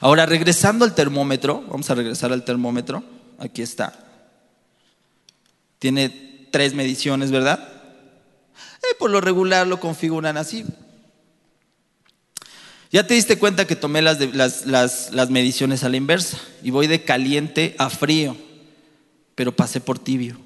Ahora, 0.00 0.26
regresando 0.26 0.84
al 0.84 0.94
termómetro, 0.94 1.62
vamos 1.68 1.90
a 1.90 1.94
regresar 1.94 2.32
al 2.32 2.44
termómetro, 2.44 3.04
aquí 3.38 3.62
está. 3.62 3.92
Tiene 5.78 6.48
tres 6.50 6.74
mediciones, 6.74 7.30
¿verdad? 7.30 7.68
Eh, 8.82 8.94
por 8.98 9.10
lo 9.10 9.20
regular 9.20 9.66
lo 9.66 9.78
configuran 9.78 10.36
así. 10.36 10.64
Ya 12.90 13.06
te 13.06 13.14
diste 13.14 13.38
cuenta 13.38 13.66
que 13.66 13.76
tomé 13.76 14.02
las, 14.02 14.18
las, 14.66 15.12
las 15.12 15.30
mediciones 15.30 15.84
a 15.84 15.88
la 15.88 15.96
inversa 15.96 16.38
y 16.62 16.70
voy 16.70 16.88
de 16.88 17.04
caliente 17.04 17.76
a 17.78 17.88
frío, 17.88 18.36
pero 19.36 19.54
pasé 19.54 19.80
por 19.80 19.98
tibio. 19.98 20.36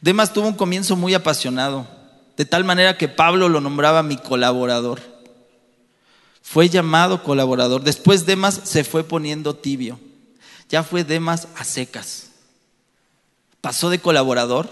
Demas 0.00 0.32
tuvo 0.32 0.46
un 0.46 0.54
comienzo 0.54 0.94
muy 0.94 1.12
apasionado, 1.14 1.88
de 2.36 2.44
tal 2.44 2.64
manera 2.64 2.96
que 2.96 3.08
Pablo 3.08 3.48
lo 3.48 3.60
nombraba 3.60 4.02
mi 4.02 4.16
colaborador. 4.16 5.00
Fue 6.40 6.68
llamado 6.68 7.22
colaborador. 7.22 7.82
Después 7.82 8.24
Demas 8.24 8.60
se 8.64 8.82
fue 8.82 9.04
poniendo 9.04 9.54
tibio. 9.54 10.00
Ya 10.68 10.82
fue 10.82 11.04
Demas 11.04 11.48
a 11.56 11.64
secas. 11.64 12.30
Pasó 13.60 13.90
de 13.90 13.98
colaborador, 13.98 14.70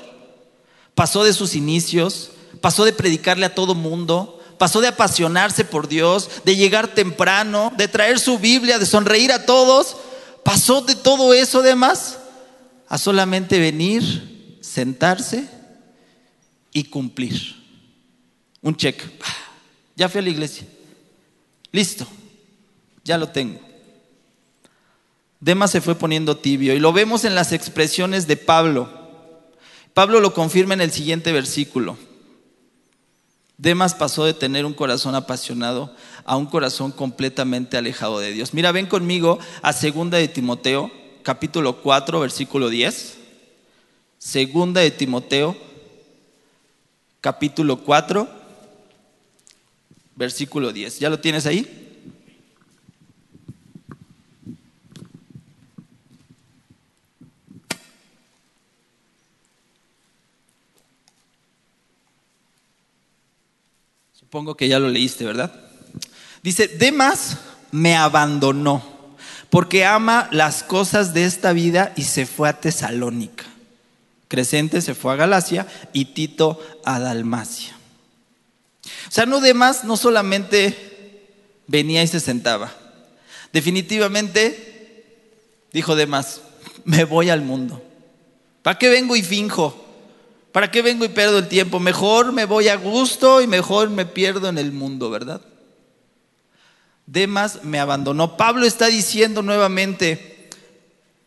pasó 0.94 1.24
de 1.24 1.34
sus 1.34 1.54
inicios, 1.54 2.30
pasó 2.60 2.84
de 2.84 2.92
predicarle 2.92 3.44
a 3.44 3.54
todo 3.54 3.74
mundo, 3.74 4.37
pasó 4.58 4.80
de 4.80 4.88
apasionarse 4.88 5.64
por 5.64 5.88
Dios, 5.88 6.28
de 6.44 6.56
llegar 6.56 6.88
temprano, 6.94 7.72
de 7.76 7.88
traer 7.88 8.18
su 8.18 8.38
Biblia, 8.38 8.78
de 8.78 8.86
sonreír 8.86 9.32
a 9.32 9.46
todos, 9.46 9.96
pasó 10.44 10.82
de 10.82 10.94
todo 10.94 11.32
eso 11.32 11.62
demás 11.62 12.18
a 12.88 12.98
solamente 12.98 13.58
venir, 13.58 14.58
sentarse 14.60 15.48
y 16.72 16.84
cumplir. 16.84 17.56
Un 18.60 18.76
check. 18.76 19.00
Ya 19.96 20.08
fui 20.08 20.20
a 20.20 20.22
la 20.22 20.30
iglesia. 20.30 20.66
Listo. 21.72 22.06
Ya 23.04 23.16
lo 23.16 23.28
tengo. 23.28 23.60
Demas 25.40 25.70
se 25.70 25.80
fue 25.80 25.94
poniendo 25.94 26.36
tibio 26.36 26.74
y 26.74 26.80
lo 26.80 26.92
vemos 26.92 27.24
en 27.24 27.34
las 27.34 27.52
expresiones 27.52 28.26
de 28.26 28.36
Pablo. 28.36 28.90
Pablo 29.94 30.20
lo 30.20 30.34
confirma 30.34 30.74
en 30.74 30.80
el 30.80 30.92
siguiente 30.92 31.32
versículo. 31.32 31.96
Demas 33.58 33.94
pasó 33.94 34.24
de 34.24 34.34
tener 34.34 34.64
un 34.64 34.72
corazón 34.72 35.16
apasionado 35.16 35.92
a 36.24 36.36
un 36.36 36.46
corazón 36.46 36.92
completamente 36.92 37.76
alejado 37.76 38.20
de 38.20 38.32
Dios. 38.32 38.54
Mira, 38.54 38.70
ven 38.70 38.86
conmigo 38.86 39.40
a 39.62 39.72
segunda 39.72 40.16
de 40.16 40.28
Timoteo, 40.28 40.92
capítulo 41.24 41.82
4, 41.82 42.20
versículo 42.20 42.68
10. 42.68 43.18
Segunda 44.18 44.80
de 44.80 44.92
Timoteo, 44.92 45.56
capítulo 47.20 47.78
4, 47.78 48.28
versículo 50.14 50.72
10. 50.72 51.00
¿Ya 51.00 51.10
lo 51.10 51.18
tienes 51.18 51.44
ahí? 51.44 51.87
Supongo 64.28 64.58
que 64.58 64.68
ya 64.68 64.78
lo 64.78 64.90
leíste, 64.90 65.24
¿verdad? 65.24 65.50
Dice, 66.42 66.68
Demas 66.68 67.38
me 67.72 67.96
abandonó 67.96 68.84
porque 69.48 69.86
ama 69.86 70.28
las 70.32 70.62
cosas 70.62 71.14
de 71.14 71.24
esta 71.24 71.54
vida 71.54 71.94
y 71.96 72.02
se 72.02 72.26
fue 72.26 72.50
a 72.50 72.60
Tesalónica. 72.60 73.46
Crescente 74.28 74.82
se 74.82 74.94
fue 74.94 75.14
a 75.14 75.16
Galacia 75.16 75.66
y 75.94 76.12
Tito 76.12 76.62
a 76.84 77.00
Dalmacia. 77.00 77.74
O 78.84 79.10
sea, 79.10 79.24
no 79.24 79.40
Demas 79.40 79.84
no 79.84 79.96
solamente 79.96 81.24
venía 81.66 82.02
y 82.02 82.06
se 82.06 82.20
sentaba. 82.20 82.70
Definitivamente 83.54 85.06
dijo 85.72 85.96
Demas, 85.96 86.42
me 86.84 87.04
voy 87.04 87.30
al 87.30 87.40
mundo. 87.40 87.82
¿Para 88.60 88.78
qué 88.78 88.90
vengo 88.90 89.16
y 89.16 89.22
finjo? 89.22 89.87
¿Para 90.58 90.72
qué 90.72 90.82
vengo 90.82 91.04
y 91.04 91.08
pierdo 91.08 91.38
el 91.38 91.46
tiempo? 91.46 91.78
Mejor 91.78 92.32
me 92.32 92.44
voy 92.44 92.66
a 92.66 92.74
gusto 92.74 93.40
y 93.40 93.46
mejor 93.46 93.90
me 93.90 94.06
pierdo 94.06 94.48
en 94.48 94.58
el 94.58 94.72
mundo, 94.72 95.08
¿verdad? 95.08 95.40
Demas 97.06 97.62
me 97.62 97.78
abandonó. 97.78 98.36
Pablo 98.36 98.66
está 98.66 98.88
diciendo 98.88 99.42
nuevamente 99.42 100.50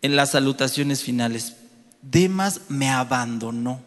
en 0.01 0.17
las 0.17 0.31
salutaciones 0.31 1.01
finales, 1.01 1.55
Demas 2.01 2.63
me 2.67 2.89
abandonó. 2.89 3.81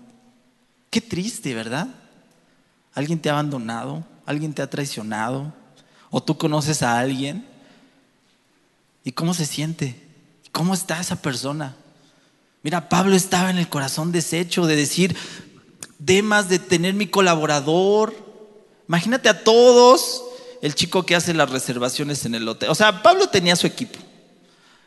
Qué 0.89 1.03
triste, 1.03 1.55
¿verdad? 1.55 1.89
¿Alguien 2.95 3.19
te 3.19 3.29
ha 3.29 3.33
abandonado? 3.33 4.03
¿Alguien 4.25 4.55
te 4.55 4.63
ha 4.63 4.71
traicionado? 4.71 5.53
¿O 6.09 6.23
tú 6.23 6.39
conoces 6.39 6.83
a 6.83 6.99
alguien? 6.99 7.47
¿Y 9.05 9.13
cómo 9.13 9.35
se 9.35 9.45
siente? 9.45 10.09
¿Cómo 10.53 10.73
está 10.73 10.99
esa 11.03 11.21
persona? 11.21 11.77
Mira, 12.65 12.89
Pablo 12.89 13.15
estaba 13.15 13.51
en 13.51 13.59
el 13.59 13.69
corazón 13.69 14.11
deshecho 14.11 14.67
de 14.67 14.75
decir, 14.75 15.15
Demas 15.99 16.49
de 16.49 16.59
tener 16.59 16.95
mi 16.95 17.07
colaborador. 17.07 18.15
Imagínate 18.89 19.29
a 19.29 19.45
todos, 19.45 20.23
el 20.61 20.75
chico 20.75 21.07
que 21.07 21.15
hace 21.15 21.33
las 21.33 21.51
reservaciones 21.51 22.27
en 22.27 22.35
el 22.35 22.49
hotel. 22.49 22.71
O 22.71 22.75
sea, 22.75 23.03
Pablo 23.03 23.29
tenía 23.29 23.57
su 23.57 23.67
equipo. 23.67 23.99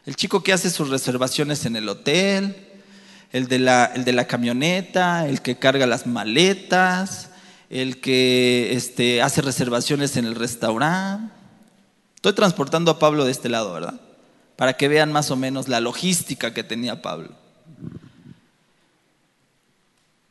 El 0.05 0.15
chico 0.15 0.43
que 0.43 0.53
hace 0.53 0.69
sus 0.69 0.89
reservaciones 0.89 1.65
en 1.65 1.75
el 1.75 1.89
hotel, 1.89 2.55
el 3.31 3.47
de 3.47 3.59
la, 3.59 3.85
el 3.85 4.05
de 4.05 4.13
la 4.13 4.25
camioneta, 4.25 5.27
el 5.27 5.41
que 5.41 5.57
carga 5.57 5.85
las 5.85 6.05
maletas, 6.05 7.29
el 7.69 7.99
que 7.99 8.73
este, 8.73 9.21
hace 9.21 9.41
reservaciones 9.41 10.17
en 10.17 10.25
el 10.25 10.35
restaurante. 10.35 11.33
Estoy 12.15 12.33
transportando 12.33 12.91
a 12.91 12.99
Pablo 12.99 13.25
de 13.25 13.31
este 13.31 13.49
lado, 13.49 13.73
¿verdad? 13.73 13.99
Para 14.55 14.73
que 14.73 14.87
vean 14.87 15.11
más 15.11 15.31
o 15.31 15.35
menos 15.35 15.67
la 15.67 15.79
logística 15.79 16.53
que 16.53 16.63
tenía 16.63 17.01
Pablo. 17.01 17.46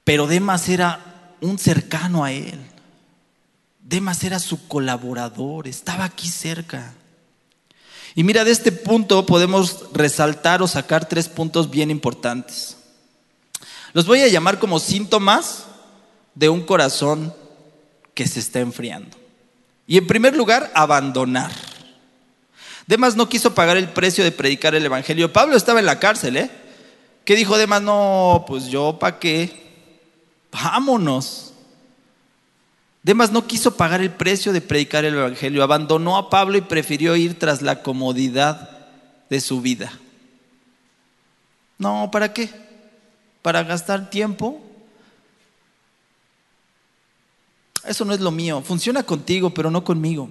Pero 0.07 0.29
Demas 0.29 0.69
era 0.69 1.01
un 1.40 1.59
cercano 1.59 2.23
a 2.23 2.31
él. 2.31 2.61
Demas 3.81 4.23
era 4.23 4.38
su 4.38 4.69
colaborador, 4.69 5.66
estaba 5.66 6.05
aquí 6.05 6.29
cerca. 6.29 6.95
Y 8.14 8.23
mira, 8.23 8.45
de 8.45 8.53
este 8.53 8.71
punto 8.71 9.27
podemos 9.27 9.87
resaltar 9.92 10.62
o 10.62 10.69
sacar 10.69 11.09
tres 11.09 11.29
puntos 11.29 11.71
bien 11.71 11.90
importantes. 11.90 12.77
Los 13.95 14.07
voy 14.07 14.21
a 14.21 14.29
llamar 14.29 14.61
como 14.61 14.79
síntomas 14.79 15.64
de 16.37 16.51
un 16.51 16.62
corazón 16.62 17.35
que 18.14 18.29
se 18.29 18.38
está 18.38 18.61
enfriando. 18.61 19.16
Y 19.88 19.99
en 19.99 20.07
primer 20.07 20.37
lugar, 20.37 20.71
abandonar. 20.77 21.51
Demas 22.87 23.16
no 23.16 23.29
quiso 23.29 23.57
pagar 23.57 23.77
el 23.77 23.88
precio 23.88 24.23
de 24.23 24.31
predicar 24.31 24.77
el 24.77 24.87
Evangelio. 24.87 25.33
Pablo 25.33 25.57
estaba 25.57 25.81
en 25.81 25.87
la 25.87 25.99
cárcel, 25.99 26.37
¿eh? 26.37 26.51
¿Qué 27.25 27.35
dijo 27.35 27.59
Demas? 27.59 27.83
No, 27.83 28.45
pues 28.47 28.66
yo 28.66 29.01
para 29.01 29.19
qué 29.19 29.65
vámonos. 30.62 31.53
Demas 33.03 33.31
no 33.31 33.47
quiso 33.47 33.77
pagar 33.77 34.01
el 34.01 34.11
precio 34.11 34.53
de 34.53 34.61
predicar 34.61 35.05
el 35.05 35.14
Evangelio, 35.14 35.62
abandonó 35.62 36.16
a 36.16 36.29
Pablo 36.29 36.59
y 36.59 36.62
prefirió 36.62 37.14
ir 37.14 37.38
tras 37.38 37.62
la 37.62 37.83
comodidad 37.83 38.71
de 39.31 39.40
su 39.40 39.61
vida. 39.61 39.92
No, 41.79 42.11
¿para 42.11 42.33
qué? 42.33 42.51
¿Para 43.42 43.62
gastar 43.62 44.11
tiempo? 44.11 44.61
Eso 47.85 48.05
no 48.05 48.12
es 48.12 48.21
lo 48.21 48.33
mío. 48.33 48.62
Funciona 48.62 49.05
contigo, 49.05 49.51
pero 49.51 49.71
no 49.71 49.85
conmigo. 49.85 50.29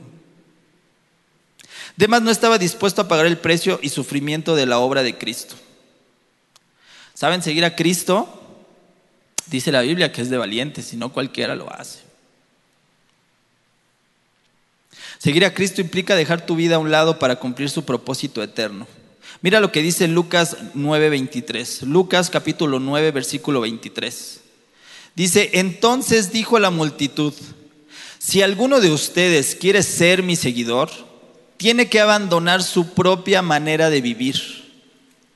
Demas 1.96 2.22
no 2.24 2.32
estaba 2.32 2.58
dispuesto 2.58 3.02
a 3.02 3.08
pagar 3.08 3.26
el 3.26 3.38
precio 3.38 3.80
y 3.82 3.88
sufrimiento 3.88 4.54
de 4.56 4.66
la 4.66 4.80
obra 4.80 5.02
de 5.02 5.18
Cristo. 5.18 5.56
¿Saben? 7.14 7.42
Seguir 7.42 7.64
a 7.64 7.78
Cristo 7.78 8.45
Dice 9.48 9.72
la 9.72 9.82
Biblia 9.82 10.12
que 10.12 10.22
es 10.22 10.30
de 10.30 10.38
valientes, 10.38 10.86
si 10.86 10.98
no 10.98 11.12
cualquiera 11.12 11.56
lo 11.56 11.72
hace. 11.72 12.00
Seguir 15.18 15.46
a 15.46 15.54
Cristo 15.54 15.82
implica 15.82 16.16
dejar 16.16 16.46
tu 16.46 16.56
vida 16.56 16.76
a 16.76 16.80
un 16.80 16.92
lado 16.92 17.20
para 17.20 17.38
cumplir 17.38 17.70
su 17.70 17.86
propósito 17.86 18.44
eterno. 18.44 18.88
Mira 19.42 19.60
lo 19.60 19.72
que 19.72 19.82
dice 19.82 20.08
Lucas 20.08 20.58
9:23. 20.74 21.84
Lucas 21.84 22.30
capítulo 22.30 22.80
9, 22.80 23.12
versículo 23.12 23.62
23. 23.62 24.42
Dice, 25.16 25.52
entonces 25.54 26.32
dijo 26.32 26.58
a 26.58 26.60
la 26.60 26.72
multitud, 26.72 27.34
si 28.18 28.42
alguno 28.42 28.82
de 28.82 28.92
ustedes 28.92 29.56
quiere 29.56 29.84
ser 29.84 30.24
mi 30.24 30.36
seguidor, 30.36 30.90
tiene 31.58 31.88
que 31.88 32.02
abandonar 32.02 32.64
su 32.64 32.94
propia 32.94 33.42
manera 33.42 33.90
de 33.90 34.02
vivir, 34.02 34.36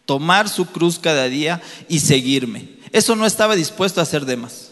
tomar 0.06 0.50
su 0.50 0.66
cruz 0.66 1.00
cada 1.00 1.30
día 1.30 1.62
y 1.88 2.00
seguirme. 2.00 2.79
Eso 2.92 3.16
no 3.16 3.26
estaba 3.26 3.56
dispuesto 3.56 4.00
a 4.00 4.04
hacer 4.04 4.26
Demas. 4.26 4.72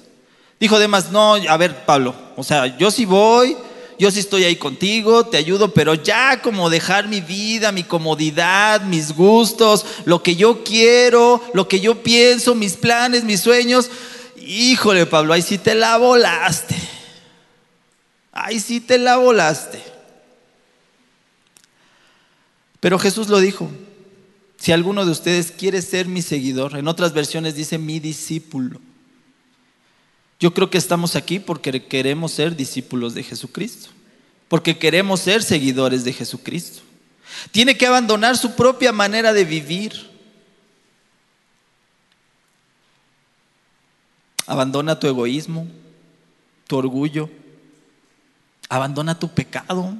Dijo 0.60 0.80
Demas, 0.80 1.12
no, 1.12 1.36
a 1.36 1.58
ver, 1.58 1.86
Pablo, 1.86 2.16
o 2.36 2.44
sea, 2.44 2.78
yo 2.78 2.90
sí 2.90 3.06
voy, 3.06 3.56
yo 4.00 4.10
sí 4.12 4.20
estoy 4.20 4.44
ahí 4.44 4.56
contigo, 4.56 5.26
te 5.26 5.38
ayudo, 5.38 5.74
pero 5.74 5.94
ya 5.94 6.42
como 6.42 6.70
dejar 6.70 7.08
mi 7.08 7.22
vida, 7.22 7.72
mi 7.72 7.84
comodidad, 7.84 8.82
mis 8.82 9.14
gustos, 9.14 9.86
lo 10.06 10.24
que 10.24 10.36
yo 10.36 10.64
quiero, 10.64 11.42
lo 11.54 11.68
que 11.68 11.80
yo 11.80 12.02
pienso, 12.02 12.56
mis 12.56 12.76
planes, 12.76 13.24
mis 13.24 13.42
sueños. 13.42 13.90
Híjole, 14.38 15.06
Pablo, 15.06 15.34
ahí 15.34 15.42
sí 15.42 15.58
te 15.58 15.76
la 15.76 15.98
volaste. 15.98 16.76
Ahí 18.32 18.60
sí 18.60 18.80
te 18.80 19.00
la 19.00 19.18
volaste. 19.18 19.82
Pero 22.80 23.00
Jesús 23.00 23.30
lo 23.30 23.40
dijo, 23.40 23.70
si 24.58 24.72
alguno 24.72 25.06
de 25.06 25.12
ustedes 25.12 25.52
quiere 25.52 25.82
ser 25.82 26.08
mi 26.08 26.22
seguidor, 26.22 26.78
en 26.78 26.88
otras 26.88 27.14
versiones 27.14 27.56
dice 27.56 27.78
mi 27.78 28.00
discípulo. 28.00 28.80
Yo 30.40 30.54
creo 30.54 30.70
que 30.70 30.78
estamos 30.78 31.16
aquí 31.16 31.40
porque 31.40 31.86
queremos 31.86 32.32
ser 32.32 32.56
discípulos 32.56 33.14
de 33.14 33.24
Jesucristo, 33.24 33.90
porque 34.48 34.78
queremos 34.78 35.22
ser 35.22 35.44
seguidores 35.44 36.04
de 36.04 36.14
Jesucristo. 36.14 36.82
Tiene 37.52 37.78
que 37.78 37.88
abandonar 37.88 38.38
su 38.38 38.56
propia 38.56 38.92
manera 38.92 39.34
de 39.34 39.46
vivir. 39.46 40.10
Abandona 44.46 45.00
tu 45.00 45.08
egoísmo, 45.08 45.68
tu 46.68 46.78
orgullo. 46.78 47.30
Abandona 48.70 49.18
tu 49.18 49.30
pecado, 49.30 49.96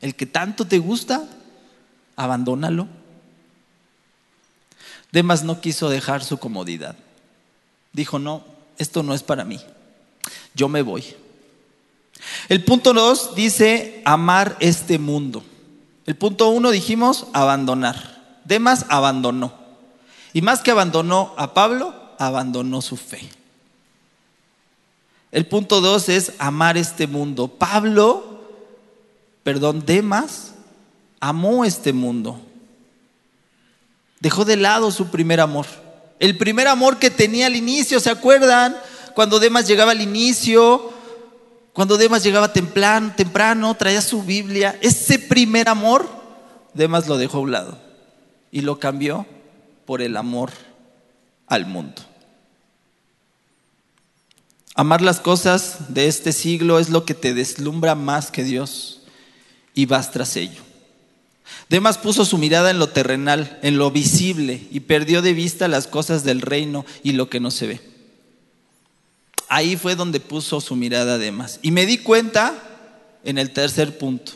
el 0.00 0.14
que 0.14 0.26
tanto 0.26 0.66
te 0.66 0.78
gusta, 0.78 1.26
abandónalo. 2.14 2.86
Demas 5.12 5.44
no 5.44 5.60
quiso 5.60 5.90
dejar 5.90 6.24
su 6.24 6.38
comodidad. 6.38 6.96
Dijo, 7.92 8.18
no, 8.18 8.42
esto 8.78 9.02
no 9.02 9.14
es 9.14 9.22
para 9.22 9.44
mí. 9.44 9.60
Yo 10.54 10.68
me 10.68 10.82
voy. 10.82 11.04
El 12.48 12.64
punto 12.64 12.92
dos 12.94 13.34
dice 13.34 14.00
amar 14.04 14.56
este 14.60 14.98
mundo. 14.98 15.44
El 16.06 16.16
punto 16.16 16.48
uno 16.48 16.70
dijimos 16.70 17.26
abandonar. 17.32 18.40
Demas 18.44 18.86
abandonó. 18.88 19.52
Y 20.32 20.40
más 20.42 20.60
que 20.60 20.70
abandonó 20.70 21.34
a 21.36 21.52
Pablo, 21.52 21.94
abandonó 22.18 22.80
su 22.80 22.96
fe. 22.96 23.28
El 25.30 25.46
punto 25.46 25.80
dos 25.80 26.08
es 26.08 26.32
amar 26.38 26.76
este 26.76 27.06
mundo. 27.06 27.48
Pablo, 27.48 28.40
perdón, 29.42 29.84
Demas, 29.84 30.54
amó 31.20 31.64
este 31.64 31.92
mundo. 31.92 32.40
Dejó 34.22 34.44
de 34.44 34.56
lado 34.56 34.92
su 34.92 35.10
primer 35.10 35.40
amor. 35.40 35.66
El 36.20 36.38
primer 36.38 36.68
amor 36.68 37.00
que 37.00 37.10
tenía 37.10 37.46
al 37.46 37.56
inicio, 37.56 37.98
¿se 37.98 38.08
acuerdan? 38.08 38.76
Cuando 39.16 39.40
Demas 39.40 39.66
llegaba 39.66 39.90
al 39.90 40.00
inicio, 40.00 40.92
cuando 41.72 41.96
Demas 41.96 42.22
llegaba 42.22 42.52
temprano, 42.52 43.14
temprano, 43.16 43.74
traía 43.74 44.00
su 44.00 44.22
Biblia. 44.22 44.78
Ese 44.80 45.18
primer 45.18 45.68
amor, 45.68 46.08
Demas 46.72 47.08
lo 47.08 47.18
dejó 47.18 47.38
a 47.38 47.40
un 47.40 47.50
lado 47.50 47.78
y 48.52 48.60
lo 48.60 48.78
cambió 48.78 49.26
por 49.86 50.00
el 50.02 50.16
amor 50.16 50.52
al 51.48 51.66
mundo. 51.66 52.00
Amar 54.76 55.02
las 55.02 55.18
cosas 55.18 55.92
de 55.92 56.06
este 56.06 56.30
siglo 56.30 56.78
es 56.78 56.90
lo 56.90 57.04
que 57.04 57.14
te 57.14 57.34
deslumbra 57.34 57.96
más 57.96 58.30
que 58.30 58.44
Dios 58.44 59.02
y 59.74 59.86
vas 59.86 60.12
tras 60.12 60.36
ello. 60.36 60.62
Demas 61.68 61.98
puso 61.98 62.24
su 62.24 62.38
mirada 62.38 62.70
en 62.70 62.78
lo 62.78 62.88
terrenal, 62.88 63.58
en 63.62 63.78
lo 63.78 63.90
visible 63.90 64.66
y 64.70 64.80
perdió 64.80 65.22
de 65.22 65.32
vista 65.32 65.68
las 65.68 65.86
cosas 65.86 66.24
del 66.24 66.40
reino 66.40 66.84
y 67.02 67.12
lo 67.12 67.30
que 67.30 67.40
no 67.40 67.50
se 67.50 67.66
ve. 67.66 67.80
Ahí 69.48 69.76
fue 69.76 69.96
donde 69.96 70.20
puso 70.20 70.60
su 70.60 70.76
mirada 70.76 71.18
Demas. 71.18 71.58
Y 71.62 71.70
me 71.70 71.86
di 71.86 71.98
cuenta 71.98 72.54
en 73.24 73.38
el 73.38 73.50
tercer 73.50 73.98
punto. 73.98 74.32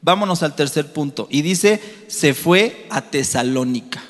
Vámonos 0.00 0.42
al 0.42 0.54
tercer 0.54 0.92
punto. 0.92 1.28
Y 1.30 1.42
dice, 1.42 1.80
se 2.08 2.34
fue 2.34 2.86
a 2.90 3.02
Tesalónica. 3.02 4.02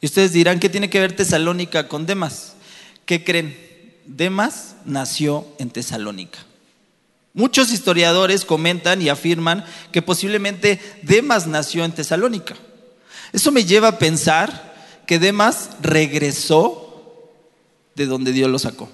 Y 0.00 0.06
ustedes 0.06 0.32
dirán, 0.32 0.58
¿qué 0.58 0.68
tiene 0.68 0.90
que 0.90 1.00
ver 1.00 1.14
Tesalónica 1.14 1.88
con 1.88 2.06
Demas? 2.06 2.54
¿Qué 3.06 3.22
creen? 3.22 3.56
Demas 4.06 4.74
nació 4.84 5.46
en 5.58 5.70
Tesalónica. 5.70 6.38
Muchos 7.34 7.72
historiadores 7.72 8.44
comentan 8.44 9.00
y 9.00 9.08
afirman 9.08 9.64
que 9.90 10.02
posiblemente 10.02 10.78
Demas 11.02 11.46
nació 11.46 11.84
en 11.84 11.92
Tesalónica. 11.92 12.56
Eso 13.32 13.50
me 13.52 13.64
lleva 13.64 13.88
a 13.88 13.98
pensar 13.98 14.74
que 15.06 15.18
Demas 15.18 15.70
regresó 15.80 17.30
de 17.94 18.06
donde 18.06 18.32
Dios 18.32 18.50
lo 18.50 18.58
sacó. 18.58 18.88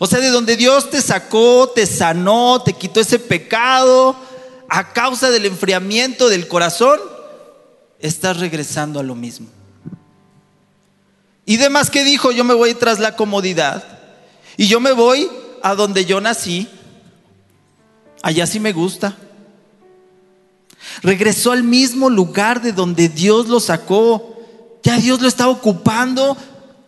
O 0.00 0.06
sea, 0.06 0.18
de 0.18 0.30
donde 0.30 0.56
Dios 0.56 0.90
te 0.90 1.00
sacó, 1.00 1.70
te 1.74 1.86
sanó, 1.86 2.62
te 2.62 2.72
quitó 2.72 3.00
ese 3.00 3.18
pecado 3.18 4.16
a 4.68 4.92
causa 4.92 5.30
del 5.30 5.46
enfriamiento 5.46 6.28
del 6.28 6.48
corazón, 6.48 6.98
estás 8.00 8.38
regresando 8.38 8.98
a 8.98 9.04
lo 9.04 9.14
mismo. 9.14 9.46
Y 11.44 11.56
demás 11.56 11.90
que 11.90 12.04
dijo, 12.04 12.32
yo 12.32 12.42
me 12.42 12.54
voy 12.54 12.74
tras 12.74 12.98
la 12.98 13.14
comodidad. 13.14 13.95
Y 14.56 14.68
yo 14.68 14.80
me 14.80 14.92
voy 14.92 15.28
a 15.62 15.74
donde 15.74 16.04
yo 16.04 16.20
nací. 16.20 16.68
Allá 18.22 18.46
sí 18.46 18.60
me 18.60 18.72
gusta. 18.72 19.16
Regresó 21.02 21.52
al 21.52 21.62
mismo 21.62 22.08
lugar 22.08 22.62
de 22.62 22.72
donde 22.72 23.08
Dios 23.08 23.48
lo 23.48 23.60
sacó. 23.60 24.36
Ya 24.82 24.98
Dios 24.98 25.20
lo 25.20 25.28
está 25.28 25.48
ocupando 25.48 26.36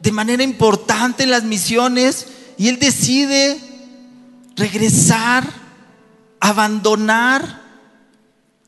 de 0.00 0.12
manera 0.12 0.42
importante 0.42 1.24
en 1.24 1.30
las 1.30 1.44
misiones. 1.44 2.26
Y 2.56 2.68
él 2.68 2.78
decide 2.78 3.58
regresar, 4.56 5.48
abandonar 6.40 7.62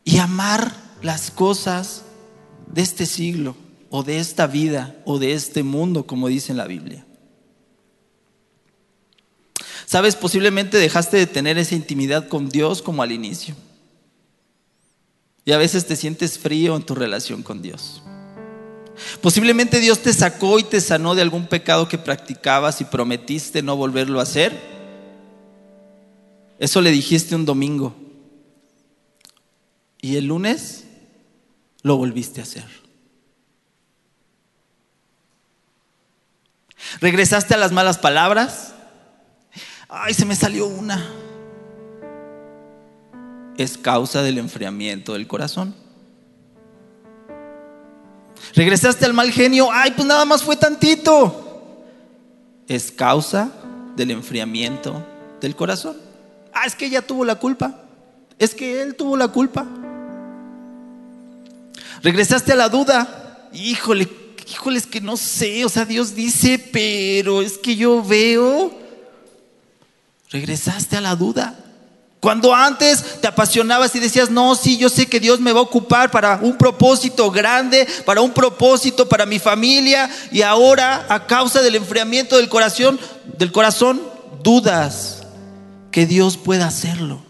y 0.05 0.19
amar 0.19 0.73
las 1.03 1.31
cosas 1.31 2.03
de 2.67 2.83
este 2.83 3.07
siglo 3.07 3.57
o 3.91 4.03
de 4.03 4.19
esta 4.19 4.47
vida 4.47 4.97
o 5.05 5.19
de 5.19 5.33
este 5.33 5.63
mundo, 5.63 6.07
como 6.07 6.29
dice 6.29 6.53
en 6.53 6.59
la 6.59 6.67
Biblia. 6.67 7.05
Sabes, 9.91 10.15
posiblemente 10.15 10.77
dejaste 10.77 11.17
de 11.17 11.27
tener 11.27 11.59
esa 11.59 11.75
intimidad 11.75 12.29
con 12.29 12.49
Dios 12.49 12.81
como 12.81 13.03
al 13.03 13.11
inicio. 13.11 13.57
Y 15.45 15.51
a 15.51 15.59
veces 15.59 15.85
te 15.85 15.97
sientes 15.97 16.39
frío 16.39 16.77
en 16.77 16.85
tu 16.85 16.95
relación 16.95 17.43
con 17.43 17.61
Dios. 17.61 18.01
Posiblemente 19.21 19.81
Dios 19.81 19.99
te 19.99 20.13
sacó 20.13 20.61
y 20.61 20.63
te 20.63 20.81
sanó 20.81 21.17
de 21.17 21.23
algún 21.23 21.49
pecado 21.49 21.89
que 21.89 21.99
practicabas 21.99 22.81
y 22.81 22.85
prometiste 22.85 23.63
no 23.63 23.75
volverlo 23.75 24.21
a 24.21 24.23
hacer. 24.23 24.57
Eso 26.61 26.81
le 26.83 26.93
dijiste 26.93 27.35
un 27.35 27.45
domingo. 27.45 27.97
Y 30.01 30.15
el 30.19 30.27
lunes 30.27 30.85
lo 31.83 31.97
volviste 31.97 32.39
a 32.39 32.45
hacer. 32.45 32.69
¿Regresaste 37.01 37.55
a 37.55 37.59
las 37.59 37.73
malas 37.73 37.99
palabras? 37.99 38.75
Ay, 39.91 40.15
se 40.15 40.25
me 40.25 40.37
salió 40.37 40.67
una. 40.67 41.05
Es 43.57 43.77
causa 43.77 44.23
del 44.23 44.39
enfriamiento 44.39 45.15
del 45.15 45.27
corazón. 45.27 45.75
¿Regresaste 48.55 49.05
al 49.05 49.13
mal 49.13 49.31
genio? 49.33 49.69
Ay, 49.73 49.91
pues 49.91 50.07
nada 50.07 50.25
más 50.25 50.43
fue 50.43 50.57
tantito. 50.57 51.85
Es 52.69 52.93
causa 52.93 53.51
del 53.97 54.13
enfriamiento 54.13 55.05
del 55.41 55.57
corazón. 55.57 55.97
Ah, 56.53 56.67
es 56.67 56.75
que 56.75 56.87
ella 56.87 57.03
tuvo 57.03 57.25
la 57.25 57.35
culpa. 57.35 57.83
Es 58.39 58.55
que 58.55 58.81
él 58.83 58.95
tuvo 58.95 59.17
la 59.17 59.29
culpa. 59.29 59.67
Regresaste 62.03 62.53
a 62.53 62.57
la 62.57 62.69
duda. 62.69 63.49
Híjole, 63.53 64.09
híjoles 64.51 64.87
que 64.87 65.01
no 65.01 65.17
sé, 65.17 65.65
o 65.65 65.69
sea, 65.69 65.85
Dios 65.85 66.15
dice, 66.15 66.59
pero 66.73 67.43
es 67.43 67.59
que 67.59 67.77
yo 67.77 68.03
veo, 68.03 68.80
regresaste 70.31 70.97
a 70.97 71.01
la 71.01 71.17
duda. 71.17 71.57
Cuando 72.21 72.55
antes 72.55 73.21
te 73.23 73.27
apasionabas 73.27 73.95
y 73.95 73.99
decías, 73.99 74.31
no, 74.31 74.55
sí, 74.55 74.77
yo 74.77 74.91
sé 74.91 75.07
que 75.07 75.21
Dios 75.21 75.41
me 75.41 75.53
va 75.53 75.61
a 75.61 75.63
ocupar 75.63 76.11
para 76.11 76.39
un 76.43 76.59
propósito 76.59 77.31
grande, 77.31 77.89
para 78.05 78.21
un 78.21 78.33
propósito 78.33 79.09
para 79.09 79.25
mi 79.25 79.39
familia, 79.39 80.11
y 80.31 80.43
ahora 80.43 81.07
a 81.09 81.27
causa 81.27 81.63
del 81.63 81.77
enfriamiento 81.77 82.37
del 82.37 82.51
corazón, 82.51 83.01
del 83.39 83.51
corazón, 83.53 84.03
dudas 84.43 85.23
que 85.91 86.07
Dios 86.07 86.37
pueda 86.37 86.67
hacerlo. 86.67 87.23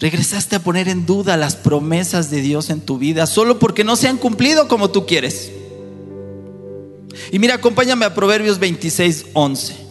Regresaste 0.00 0.56
a 0.56 0.64
poner 0.64 0.88
en 0.88 1.06
duda 1.06 1.36
las 1.36 1.54
promesas 1.54 2.28
de 2.28 2.40
Dios 2.40 2.70
en 2.70 2.80
tu 2.80 2.98
vida 2.98 3.28
solo 3.28 3.60
porque 3.60 3.84
no 3.84 3.94
se 3.94 4.08
han 4.08 4.18
cumplido 4.18 4.66
como 4.66 4.90
tú 4.90 5.06
quieres. 5.06 5.52
Y 7.30 7.38
mira, 7.38 7.54
acompáñame 7.54 8.04
a 8.04 8.12
Proverbios 8.12 8.58
26, 8.58 9.26
11. 9.32 9.81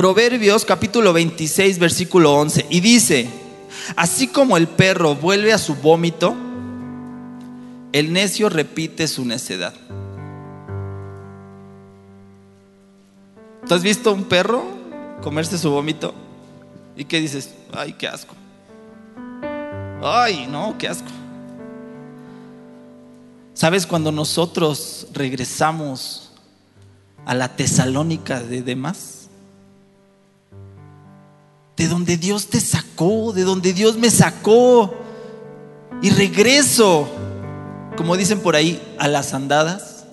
Proverbios 0.00 0.64
capítulo 0.64 1.12
26, 1.12 1.78
versículo 1.78 2.32
11. 2.32 2.64
Y 2.70 2.80
dice, 2.80 3.28
así 3.96 4.28
como 4.28 4.56
el 4.56 4.66
perro 4.66 5.14
vuelve 5.14 5.52
a 5.52 5.58
su 5.58 5.74
vómito, 5.74 6.34
el 7.92 8.10
necio 8.10 8.48
repite 8.48 9.06
su 9.06 9.26
necedad. 9.26 9.74
¿Tú 13.68 13.74
has 13.74 13.82
visto 13.82 14.14
un 14.14 14.24
perro 14.24 14.64
comerse 15.20 15.58
su 15.58 15.70
vómito? 15.70 16.14
¿Y 16.96 17.04
qué 17.04 17.20
dices? 17.20 17.50
Ay, 17.70 17.92
qué 17.92 18.08
asco. 18.08 18.34
Ay, 20.02 20.46
no, 20.50 20.76
qué 20.78 20.88
asco. 20.88 21.10
¿Sabes 23.52 23.86
cuando 23.86 24.10
nosotros 24.12 25.08
regresamos 25.12 26.32
a 27.26 27.34
la 27.34 27.54
Tesalónica 27.54 28.40
de 28.40 28.62
Demas? 28.62 29.19
De 31.80 31.88
donde 31.88 32.18
Dios 32.18 32.48
te 32.48 32.60
sacó, 32.60 33.32
de 33.32 33.42
donde 33.42 33.72
Dios 33.72 33.96
me 33.96 34.10
sacó. 34.10 34.94
Y 36.02 36.10
regreso, 36.10 37.08
como 37.96 38.18
dicen 38.18 38.40
por 38.40 38.54
ahí, 38.54 38.78
a 38.98 39.08
las 39.08 39.32
andadas. 39.32 40.04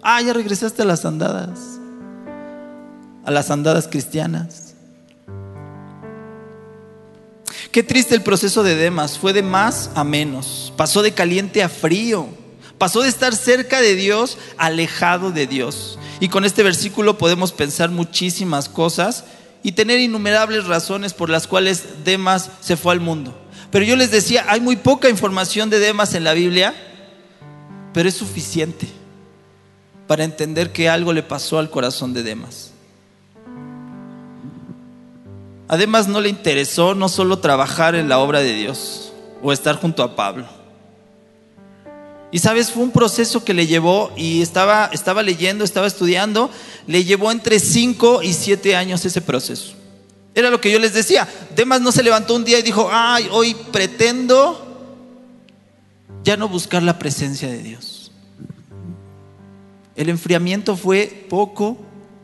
Ah, 0.00 0.22
ya 0.22 0.32
regresaste 0.32 0.80
a 0.80 0.86
las 0.86 1.04
andadas. 1.04 1.58
A 3.22 3.30
las 3.30 3.50
andadas 3.50 3.86
cristianas. 3.86 4.72
Qué 7.70 7.82
triste 7.82 8.14
el 8.14 8.22
proceso 8.22 8.62
de 8.62 8.74
Demas. 8.76 9.18
Fue 9.18 9.34
de 9.34 9.42
más 9.42 9.90
a 9.94 10.04
menos. 10.04 10.72
Pasó 10.78 11.02
de 11.02 11.12
caliente 11.12 11.62
a 11.62 11.68
frío. 11.68 12.28
Pasó 12.78 13.02
de 13.02 13.10
estar 13.10 13.36
cerca 13.36 13.82
de 13.82 13.94
Dios, 13.94 14.38
alejado 14.56 15.32
de 15.32 15.46
Dios. 15.46 15.98
Y 16.18 16.30
con 16.30 16.46
este 16.46 16.62
versículo 16.62 17.18
podemos 17.18 17.52
pensar 17.52 17.90
muchísimas 17.90 18.70
cosas 18.70 19.24
y 19.62 19.72
tener 19.72 19.98
innumerables 20.00 20.66
razones 20.66 21.14
por 21.14 21.30
las 21.30 21.46
cuales 21.46 22.04
Demas 22.04 22.50
se 22.60 22.76
fue 22.76 22.92
al 22.92 23.00
mundo. 23.00 23.36
Pero 23.70 23.84
yo 23.84 23.96
les 23.96 24.10
decía, 24.10 24.46
hay 24.48 24.60
muy 24.60 24.76
poca 24.76 25.08
información 25.08 25.70
de 25.70 25.78
Demas 25.78 26.14
en 26.14 26.24
la 26.24 26.34
Biblia, 26.34 26.74
pero 27.92 28.08
es 28.08 28.14
suficiente 28.14 28.88
para 30.06 30.24
entender 30.24 30.72
que 30.72 30.88
algo 30.88 31.12
le 31.12 31.22
pasó 31.22 31.58
al 31.58 31.70
corazón 31.70 32.12
de 32.12 32.22
Demas. 32.22 32.72
Además 35.68 36.08
no 36.08 36.20
le 36.20 36.28
interesó 36.28 36.96
no 36.96 37.08
solo 37.08 37.38
trabajar 37.38 37.94
en 37.94 38.08
la 38.08 38.18
obra 38.18 38.40
de 38.40 38.54
Dios 38.54 39.12
o 39.40 39.52
estar 39.52 39.76
junto 39.76 40.02
a 40.02 40.16
Pablo. 40.16 40.59
Y 42.32 42.38
sabes, 42.38 42.70
fue 42.70 42.82
un 42.82 42.92
proceso 42.92 43.44
que 43.44 43.54
le 43.54 43.66
llevó, 43.66 44.12
y 44.16 44.42
estaba, 44.42 44.90
estaba 44.92 45.22
leyendo, 45.22 45.64
estaba 45.64 45.86
estudiando, 45.86 46.50
le 46.86 47.04
llevó 47.04 47.32
entre 47.32 47.58
5 47.58 48.22
y 48.22 48.32
7 48.32 48.76
años 48.76 49.04
ese 49.04 49.20
proceso. 49.20 49.74
Era 50.34 50.50
lo 50.50 50.60
que 50.60 50.70
yo 50.70 50.78
les 50.78 50.94
decía. 50.94 51.28
Demas 51.56 51.80
no 51.80 51.90
se 51.90 52.02
levantó 52.02 52.36
un 52.36 52.44
día 52.44 52.58
y 52.58 52.62
dijo, 52.62 52.88
ay, 52.92 53.28
hoy 53.32 53.56
pretendo 53.72 54.66
ya 56.22 56.36
no 56.36 56.48
buscar 56.48 56.82
la 56.82 56.98
presencia 56.98 57.48
de 57.48 57.62
Dios. 57.62 58.12
El 59.96 60.08
enfriamiento 60.08 60.76
fue 60.76 61.26
poco 61.28 61.78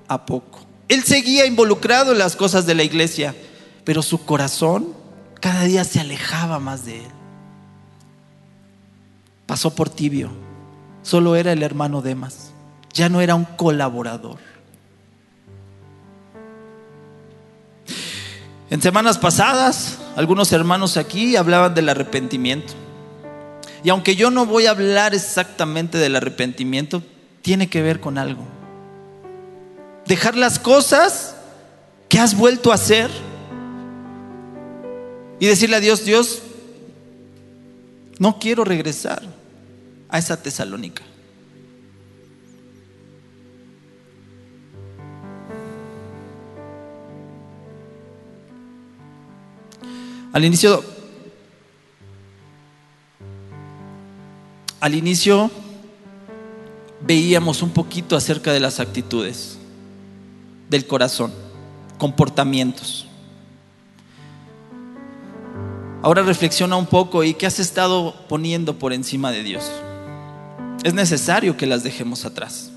a 0.06 0.24
poco. 0.24 0.60
Él 0.88 1.02
seguía 1.02 1.46
involucrado 1.46 2.12
en 2.12 2.18
las 2.18 2.36
cosas 2.36 2.64
de 2.64 2.74
la 2.74 2.84
iglesia, 2.84 3.34
pero 3.84 4.02
su 4.02 4.24
corazón 4.24 4.94
cada 5.40 5.64
día 5.64 5.84
se 5.84 6.00
alejaba 6.00 6.58
más 6.60 6.84
de 6.84 6.98
él. 6.98 7.15
Pasó 9.46 9.74
por 9.74 9.88
tibio. 9.88 10.30
Solo 11.02 11.36
era 11.36 11.52
el 11.52 11.62
hermano 11.62 12.02
Demas. 12.02 12.50
Ya 12.92 13.08
no 13.08 13.20
era 13.20 13.34
un 13.34 13.44
colaborador. 13.44 14.38
En 18.68 18.82
semanas 18.82 19.18
pasadas, 19.18 19.98
algunos 20.16 20.52
hermanos 20.52 20.96
aquí 20.96 21.36
hablaban 21.36 21.74
del 21.74 21.88
arrepentimiento. 21.88 22.74
Y 23.84 23.90
aunque 23.90 24.16
yo 24.16 24.30
no 24.30 24.46
voy 24.46 24.66
a 24.66 24.70
hablar 24.70 25.14
exactamente 25.14 25.98
del 25.98 26.16
arrepentimiento, 26.16 27.02
tiene 27.42 27.68
que 27.68 27.82
ver 27.82 28.00
con 28.00 28.18
algo 28.18 28.56
dejar 30.06 30.36
las 30.36 30.58
cosas 30.58 31.36
que 32.08 32.18
has 32.18 32.36
vuelto 32.36 32.70
a 32.70 32.76
hacer 32.76 33.10
y 35.38 35.46
decirle 35.46 35.76
a 35.76 35.80
Dios, 35.80 36.04
Dios, 36.04 36.42
no 38.18 38.38
quiero 38.38 38.64
regresar 38.64 39.22
a 40.08 40.18
esa 40.18 40.42
Tesalónica. 40.42 41.02
Al 50.32 50.44
inicio, 50.44 50.84
al 54.80 54.94
inicio 54.94 55.50
veíamos 57.00 57.62
un 57.62 57.70
poquito 57.70 58.16
acerca 58.16 58.52
de 58.52 58.60
las 58.60 58.78
actitudes 58.78 59.56
del 60.68 60.86
corazón, 60.86 61.32
comportamientos. 61.96 63.06
Ahora 66.02 66.22
reflexiona 66.22 66.76
un 66.76 66.86
poco 66.86 67.24
y 67.24 67.32
qué 67.32 67.46
has 67.46 67.58
estado 67.58 68.14
poniendo 68.28 68.78
por 68.78 68.92
encima 68.92 69.32
de 69.32 69.42
Dios. 69.42 69.70
Es 70.86 70.94
necesario 70.94 71.56
que 71.56 71.66
las 71.66 71.82
dejemos 71.82 72.24
atrás 72.24 72.70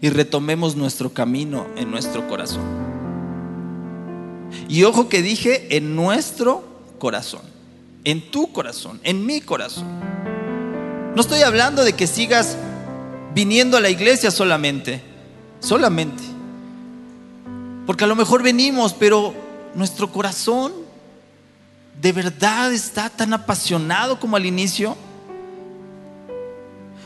y 0.00 0.10
retomemos 0.10 0.74
nuestro 0.74 1.14
camino 1.14 1.68
en 1.76 1.88
nuestro 1.88 2.26
corazón. 2.26 2.64
Y 4.68 4.82
ojo 4.82 5.08
que 5.08 5.22
dije 5.22 5.76
en 5.76 5.94
nuestro 5.94 6.64
corazón, 6.98 7.42
en 8.02 8.32
tu 8.32 8.50
corazón, 8.50 8.98
en 9.04 9.24
mi 9.24 9.40
corazón. 9.40 9.86
No 11.14 11.20
estoy 11.20 11.42
hablando 11.42 11.84
de 11.84 11.92
que 11.92 12.08
sigas 12.08 12.56
viniendo 13.32 13.76
a 13.76 13.80
la 13.80 13.90
iglesia 13.90 14.32
solamente, 14.32 15.00
solamente. 15.60 16.24
Porque 17.86 18.02
a 18.02 18.08
lo 18.08 18.16
mejor 18.16 18.42
venimos, 18.42 18.92
pero 18.92 19.34
nuestro 19.76 20.10
corazón 20.10 20.72
de 22.02 22.10
verdad 22.10 22.72
está 22.72 23.08
tan 23.08 23.32
apasionado 23.32 24.18
como 24.18 24.34
al 24.34 24.46
inicio. 24.46 24.96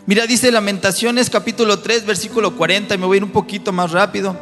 Mira, 0.06 0.26
dice 0.26 0.50
Lamentaciones 0.50 1.30
capítulo 1.30 1.78
3, 1.78 2.06
versículo 2.06 2.56
40, 2.56 2.94
y 2.94 2.98
me 2.98 3.06
voy 3.06 3.16
a 3.16 3.18
ir 3.18 3.24
un 3.24 3.30
poquito 3.30 3.72
más 3.72 3.92
rápido. 3.92 4.36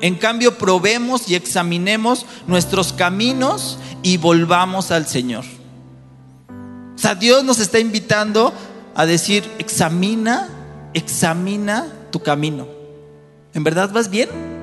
En 0.00 0.16
cambio, 0.16 0.58
probemos 0.58 1.28
y 1.28 1.34
examinemos 1.34 2.26
nuestros 2.46 2.92
caminos 2.92 3.78
y 4.02 4.16
volvamos 4.16 4.90
al 4.90 5.06
Señor. 5.06 5.44
O 6.48 6.98
sea, 6.98 7.14
Dios 7.14 7.44
nos 7.44 7.58
está 7.58 7.78
invitando 7.78 8.52
a 8.94 9.06
decir, 9.06 9.44
examina, 9.58 10.48
examina 10.94 11.86
tu 12.10 12.22
camino. 12.22 12.66
¿En 13.52 13.64
verdad 13.64 13.90
vas 13.92 14.10
bien? 14.10 14.54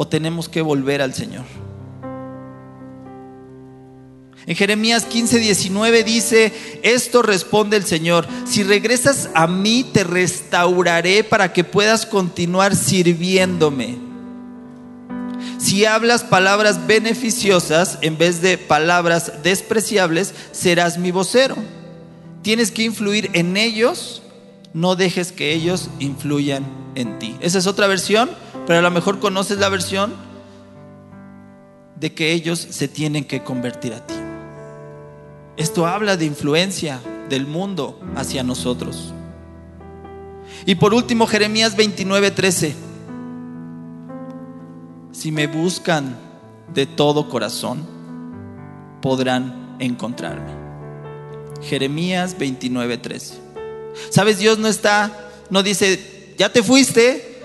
o 0.00 0.06
tenemos 0.06 0.48
que 0.48 0.62
volver 0.62 1.02
al 1.02 1.12
Señor. 1.12 1.44
En 4.48 4.56
Jeremías 4.56 5.04
15, 5.04 5.38
19 5.38 6.02
dice, 6.02 6.52
esto 6.82 7.22
responde 7.22 7.76
el 7.76 7.84
Señor, 7.84 8.26
si 8.46 8.64
regresas 8.64 9.28
a 9.34 9.46
mí 9.46 9.84
te 9.84 10.02
restauraré 10.02 11.22
para 11.22 11.52
que 11.52 11.62
puedas 11.62 12.06
continuar 12.06 12.74
sirviéndome. 12.74 13.98
Si 15.58 15.84
hablas 15.84 16.24
palabras 16.24 16.86
beneficiosas 16.86 17.98
en 18.00 18.18
vez 18.18 18.42
de 18.42 18.58
palabras 18.58 19.44
despreciables, 19.44 20.34
serás 20.50 20.98
mi 20.98 21.10
vocero. 21.10 21.54
Tienes 22.42 22.70
que 22.70 22.82
influir 22.82 23.30
en 23.34 23.56
ellos, 23.56 24.22
no 24.72 24.96
dejes 24.96 25.30
que 25.30 25.52
ellos 25.52 25.90
influyan 26.00 26.64
en 26.96 27.18
ti. 27.18 27.36
Esa 27.40 27.58
es 27.58 27.66
otra 27.66 27.86
versión 27.86 28.30
pero 28.68 28.80
a 28.80 28.82
lo 28.82 28.90
mejor 28.90 29.18
conoces 29.18 29.56
la 29.56 29.70
versión 29.70 30.12
de 31.96 32.12
que 32.12 32.34
ellos 32.34 32.58
se 32.58 32.86
tienen 32.86 33.24
que 33.24 33.42
convertir 33.42 33.94
a 33.94 34.06
ti. 34.06 34.27
Esto 35.58 35.88
habla 35.88 36.16
de 36.16 36.24
influencia 36.24 37.00
del 37.28 37.44
mundo 37.44 38.00
hacia 38.14 38.44
nosotros. 38.44 39.12
Y 40.64 40.76
por 40.76 40.94
último, 40.94 41.26
Jeremías 41.26 41.76
29, 41.76 42.30
13. 42.30 42.74
Si 45.10 45.32
me 45.32 45.48
buscan 45.48 46.16
de 46.72 46.86
todo 46.86 47.28
corazón, 47.28 47.84
podrán 49.02 49.76
encontrarme. 49.80 50.52
Jeremías 51.60 52.38
29, 52.38 52.98
13. 52.98 53.34
¿Sabes? 54.10 54.38
Dios 54.38 54.58
no 54.58 54.68
está, 54.68 55.28
no 55.50 55.64
dice, 55.64 56.34
ya 56.38 56.52
te 56.52 56.62
fuiste, 56.62 57.42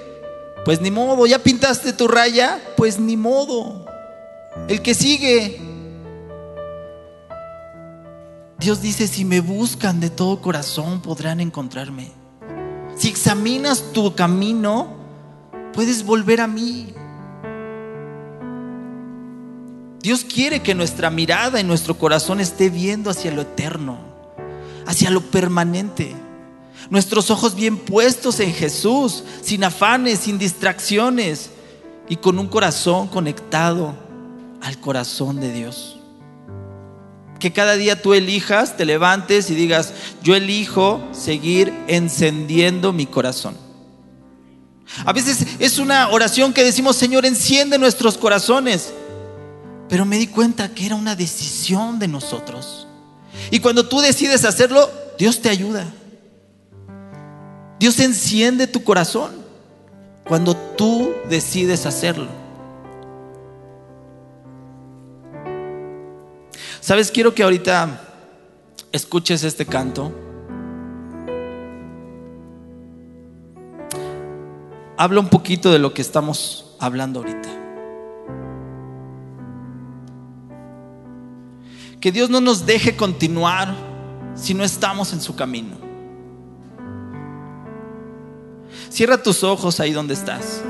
pues 0.65 0.81
ni 0.81 0.91
modo, 0.91 1.25
ya 1.25 1.39
pintaste 1.39 1.93
tu 1.93 2.07
raya, 2.07 2.61
pues 2.77 2.99
ni 2.99 3.17
modo. 3.17 3.87
El 4.67 4.83
que 4.83 4.93
sigue. 4.93 5.72
Dios 8.63 8.81
dice, 8.81 9.07
si 9.07 9.25
me 9.25 9.41
buscan 9.41 9.99
de 9.99 10.09
todo 10.09 10.41
corazón 10.41 11.01
podrán 11.01 11.39
encontrarme. 11.39 12.11
Si 12.97 13.09
examinas 13.09 13.91
tu 13.93 14.15
camino, 14.15 14.87
puedes 15.73 16.03
volver 16.03 16.41
a 16.41 16.47
mí. 16.47 16.93
Dios 20.01 20.23
quiere 20.23 20.61
que 20.61 20.73
nuestra 20.73 21.09
mirada 21.09 21.59
y 21.59 21.63
nuestro 21.63 21.97
corazón 21.97 22.39
esté 22.39 22.69
viendo 22.69 23.09
hacia 23.09 23.31
lo 23.31 23.41
eterno, 23.41 23.97
hacia 24.87 25.09
lo 25.09 25.21
permanente 25.21 26.15
nuestros 26.89 27.31
ojos 27.31 27.55
bien 27.55 27.77
puestos 27.77 28.39
en 28.39 28.53
Jesús, 28.53 29.23
sin 29.41 29.63
afanes, 29.63 30.19
sin 30.19 30.37
distracciones 30.37 31.49
y 32.09 32.17
con 32.17 32.37
un 32.39 32.47
corazón 32.47 33.07
conectado 33.07 33.95
al 34.61 34.79
corazón 34.79 35.39
de 35.39 35.51
Dios. 35.51 36.02
Que 37.43 37.51
cada 37.51 37.75
día 37.75 38.01
tú 38.01 38.13
elijas, 38.13 38.77
te 38.77 38.85
levantes 38.85 39.49
y 39.49 39.53
digas, 39.53 39.91
yo 40.23 40.33
elijo 40.33 41.05
seguir 41.11 41.73
encendiendo 41.89 42.93
mi 42.93 43.05
corazón. 43.05 43.57
A 45.03 45.11
veces 45.11 45.45
es 45.59 45.77
una 45.77 46.07
oración 46.07 46.53
que 46.53 46.63
decimos, 46.63 46.95
Señor, 46.95 47.25
enciende 47.25 47.77
nuestros 47.77 48.17
corazones. 48.17 48.93
Pero 49.89 50.05
me 50.05 50.17
di 50.17 50.27
cuenta 50.27 50.69
que 50.69 50.85
era 50.85 50.95
una 50.95 51.17
decisión 51.17 51.99
de 51.99 52.07
nosotros. 52.07 52.87
Y 53.51 53.59
cuando 53.59 53.89
tú 53.89 53.99
decides 53.99 54.45
hacerlo, 54.45 54.89
Dios 55.19 55.41
te 55.41 55.49
ayuda. 55.49 55.85
Dios 57.77 57.99
enciende 57.99 58.67
tu 58.67 58.85
corazón 58.85 59.33
cuando 60.23 60.55
tú 60.55 61.11
decides 61.27 61.85
hacerlo. 61.85 62.42
Sabes, 66.83 67.11
quiero 67.11 67.33
que 67.33 67.43
ahorita 67.43 68.01
escuches 68.91 69.45
este 69.45 69.65
canto. 69.65 70.11
Habla 74.97 75.21
un 75.21 75.29
poquito 75.29 75.71
de 75.71 75.79
lo 75.79 75.93
que 75.93 76.01
estamos 76.01 76.75
hablando 76.81 77.21
ahorita. 77.21 77.49
Que 82.01 82.11
Dios 82.11 82.29
no 82.29 82.41
nos 82.41 82.65
deje 82.65 82.97
continuar 82.97 83.73
si 84.35 84.53
no 84.53 84.65
estamos 84.65 85.13
en 85.13 85.21
su 85.21 85.37
camino. 85.37 85.77
Cierra 88.89 89.23
tus 89.23 89.45
ojos 89.45 89.79
ahí 89.79 89.93
donde 89.93 90.15
estás. 90.15 90.61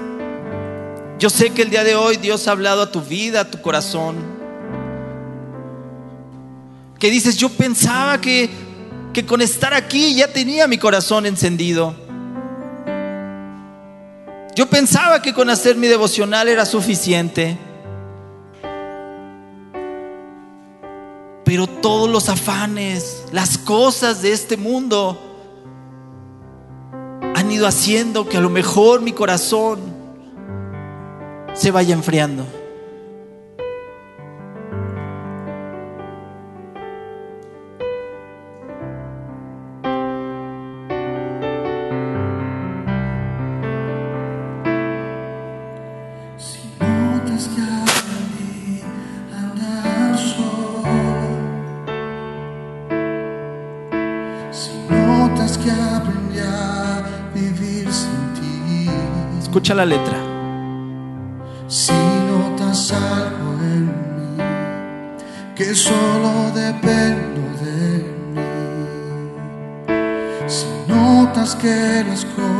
Yo 1.17 1.31
sé 1.31 1.49
que 1.49 1.63
el 1.63 1.71
día 1.71 1.83
de 1.83 1.95
hoy 1.95 2.17
Dios 2.17 2.47
ha 2.47 2.51
hablado 2.51 2.83
a 2.83 2.91
tu 2.91 3.01
vida, 3.01 3.41
a 3.41 3.49
tu 3.49 3.63
corazón. 3.63 4.42
Que 7.03 7.11
dices, 7.11 7.35
yo 7.35 7.49
pensaba 7.49 8.21
que, 8.21 8.49
que 9.11 9.25
con 9.25 9.41
estar 9.41 9.73
aquí 9.73 10.15
ya 10.15 10.31
tenía 10.31 10.69
mi 10.69 10.77
corazón 10.77 11.25
encendido. 11.25 11.93
Yo 14.55 14.69
pensaba 14.69 15.21
que 15.21 15.33
con 15.33 15.49
hacer 15.49 15.75
mi 15.75 15.87
devocional 15.87 16.47
era 16.47 16.65
suficiente. 16.65 17.57
Pero 21.43 21.67
todos 21.67 22.09
los 22.09 22.29
afanes, 22.29 23.25
las 23.33 23.57
cosas 23.57 24.21
de 24.21 24.31
este 24.31 24.55
mundo 24.55 25.19
han 27.35 27.51
ido 27.51 27.67
haciendo 27.67 28.29
que 28.29 28.37
a 28.37 28.39
lo 28.39 28.49
mejor 28.49 29.01
mi 29.01 29.11
corazón 29.11 29.81
se 31.53 31.69
vaya 31.69 31.93
enfriando. 31.93 32.62
Escucha 59.53 59.75
la 59.75 59.85
letra. 59.85 60.17
Si 61.67 61.93
notas 61.93 62.91
algo 62.91 63.53
en 63.61 63.85
mí, 63.85 64.43
que 65.55 65.75
solo 65.75 66.49
dependo 66.55 67.41
de 67.61 68.03
mí. 68.33 68.41
Si 70.47 70.65
notas 70.87 71.53
que 71.53 72.03
las 72.09 72.25
cosas 72.25 72.52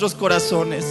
nuestros 0.00 0.14
corazones. 0.14 0.84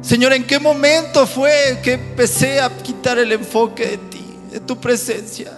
Señor, 0.00 0.32
¿en 0.32 0.46
qué 0.46 0.60
momento 0.60 1.26
fue 1.26 1.80
que 1.82 1.94
empecé 1.94 2.60
a 2.60 2.70
quitar 2.70 3.18
el 3.18 3.32
enfoque 3.32 3.86
de 3.86 3.96
ti, 3.96 4.24
de 4.52 4.60
tu 4.60 4.80
presencia? 4.80 5.50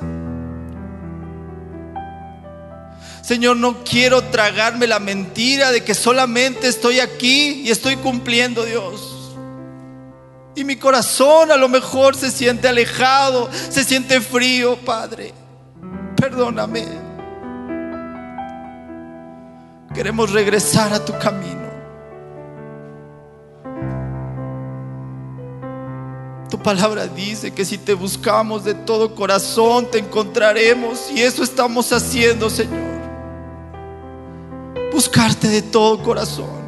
Señor, 3.22 3.58
no 3.58 3.84
quiero 3.84 4.22
tragarme 4.24 4.86
la 4.86 4.98
mentira 4.98 5.70
de 5.70 5.84
que 5.84 5.94
solamente 5.94 6.68
estoy 6.68 7.00
aquí 7.00 7.62
y 7.64 7.70
estoy 7.70 7.96
cumpliendo, 7.96 8.64
Dios. 8.64 9.30
Y 10.56 10.64
mi 10.64 10.76
corazón 10.76 11.52
a 11.52 11.56
lo 11.56 11.68
mejor 11.68 12.16
se 12.16 12.30
siente 12.30 12.68
alejado, 12.68 13.50
se 13.68 13.84
siente 13.84 14.22
frío, 14.22 14.76
Padre. 14.76 15.34
Perdóname. 16.16 17.01
Queremos 19.94 20.30
regresar 20.32 20.92
a 20.92 21.04
tu 21.04 21.12
camino. 21.18 21.70
Tu 26.48 26.58
palabra 26.58 27.06
dice 27.06 27.52
que 27.52 27.64
si 27.64 27.78
te 27.78 27.94
buscamos 27.94 28.64
de 28.64 28.74
todo 28.74 29.14
corazón, 29.14 29.90
te 29.90 29.98
encontraremos. 29.98 31.10
Y 31.10 31.20
eso 31.20 31.42
estamos 31.42 31.92
haciendo, 31.92 32.50
Señor. 32.50 32.92
Buscarte 34.92 35.48
de 35.48 35.62
todo 35.62 36.02
corazón. 36.02 36.62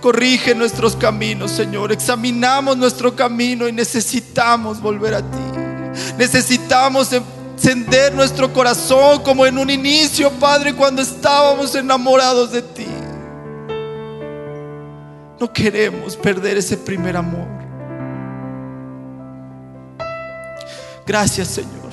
Corrige 0.00 0.54
nuestros 0.54 0.96
caminos, 0.96 1.52
Señor. 1.52 1.92
Examinamos 1.92 2.76
nuestro 2.76 3.14
camino 3.14 3.68
y 3.68 3.72
necesitamos 3.72 4.80
volver 4.80 5.14
a 5.14 5.22
ti. 5.22 5.38
Necesitamos 6.18 7.12
encender 7.62 8.12
nuestro 8.12 8.52
corazón 8.52 9.22
como 9.22 9.46
en 9.46 9.56
un 9.56 9.70
inicio, 9.70 10.32
Padre, 10.32 10.74
cuando 10.74 11.00
estábamos 11.00 11.74
enamorados 11.76 12.50
de 12.50 12.60
ti. 12.60 12.88
No 15.38 15.52
queremos 15.52 16.16
perder 16.16 16.58
ese 16.58 16.76
primer 16.76 17.16
amor. 17.16 17.46
Gracias, 21.06 21.48
Señor. 21.48 21.92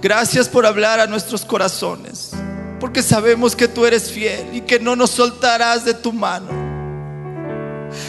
Gracias 0.00 0.48
por 0.48 0.64
hablar 0.64 1.00
a 1.00 1.06
nuestros 1.08 1.44
corazones, 1.44 2.30
porque 2.78 3.02
sabemos 3.02 3.56
que 3.56 3.66
tú 3.66 3.86
eres 3.86 4.10
fiel 4.10 4.54
y 4.54 4.60
que 4.60 4.78
no 4.78 4.94
nos 4.94 5.10
soltarás 5.10 5.84
de 5.84 5.94
tu 5.94 6.12
mano. 6.12 6.64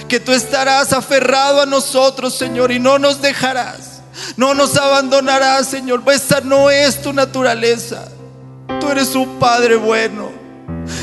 Que 0.07 0.19
tú 0.19 0.31
estarás 0.31 0.93
aferrado 0.93 1.61
a 1.61 1.65
nosotros, 1.65 2.35
Señor, 2.35 2.71
y 2.71 2.77
no 2.77 2.99
nos 2.99 3.19
dejarás. 3.21 3.86
No 4.35 4.53
nos 4.53 4.77
abandonarás, 4.77 5.67
Señor. 5.67 6.03
Esta 6.11 6.41
no 6.41 6.69
es 6.69 7.01
tu 7.01 7.13
naturaleza. 7.13 8.07
Tú 8.79 8.89
eres 8.89 9.15
un 9.15 9.39
Padre 9.39 9.75
bueno. 9.75 10.29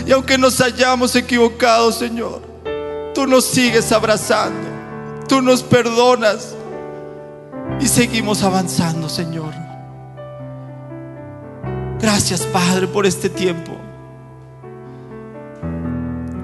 Y 0.06 0.12
aunque 0.12 0.38
nos 0.38 0.60
hayamos 0.60 1.14
equivocado, 1.16 1.92
Señor, 1.92 2.42
tú 3.14 3.26
nos 3.26 3.44
sigues 3.44 3.92
abrazando. 3.92 4.68
Tú 5.28 5.40
nos 5.42 5.62
perdonas. 5.62 6.54
Y 7.80 7.86
seguimos 7.86 8.42
avanzando, 8.42 9.08
Señor. 9.08 9.52
Gracias, 12.00 12.42
Padre, 12.42 12.86
por 12.86 13.06
este 13.06 13.30
tiempo. 13.30 13.72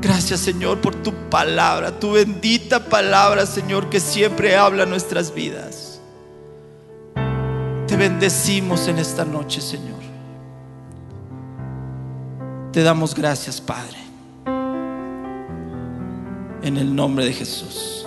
Gracias, 0.01 0.41
Señor, 0.41 0.81
por 0.81 0.95
tu 0.95 1.13
palabra, 1.29 1.99
tu 1.99 2.13
bendita 2.13 2.87
palabra, 2.87 3.45
Señor, 3.45 3.91
que 3.91 4.01
siempre 4.01 4.57
habla 4.57 4.87
nuestras 4.87 5.35
vidas. 5.35 5.90
Bendecimos 8.01 8.89
en 8.89 8.99
esta 8.99 9.27
noche, 9.27 9.61
Señor. 9.61 10.01
Te 12.73 12.83
damos 12.83 13.15
gracias, 13.15 13.61
Padre. 13.61 13.99
En 16.63 16.79
el 16.79 16.97
nombre 16.97 17.27
de 17.27 17.35
Jesús. 17.35 18.07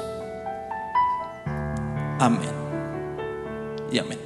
Amén. 2.19 2.49
Y 3.91 3.99
amén. 3.99 4.22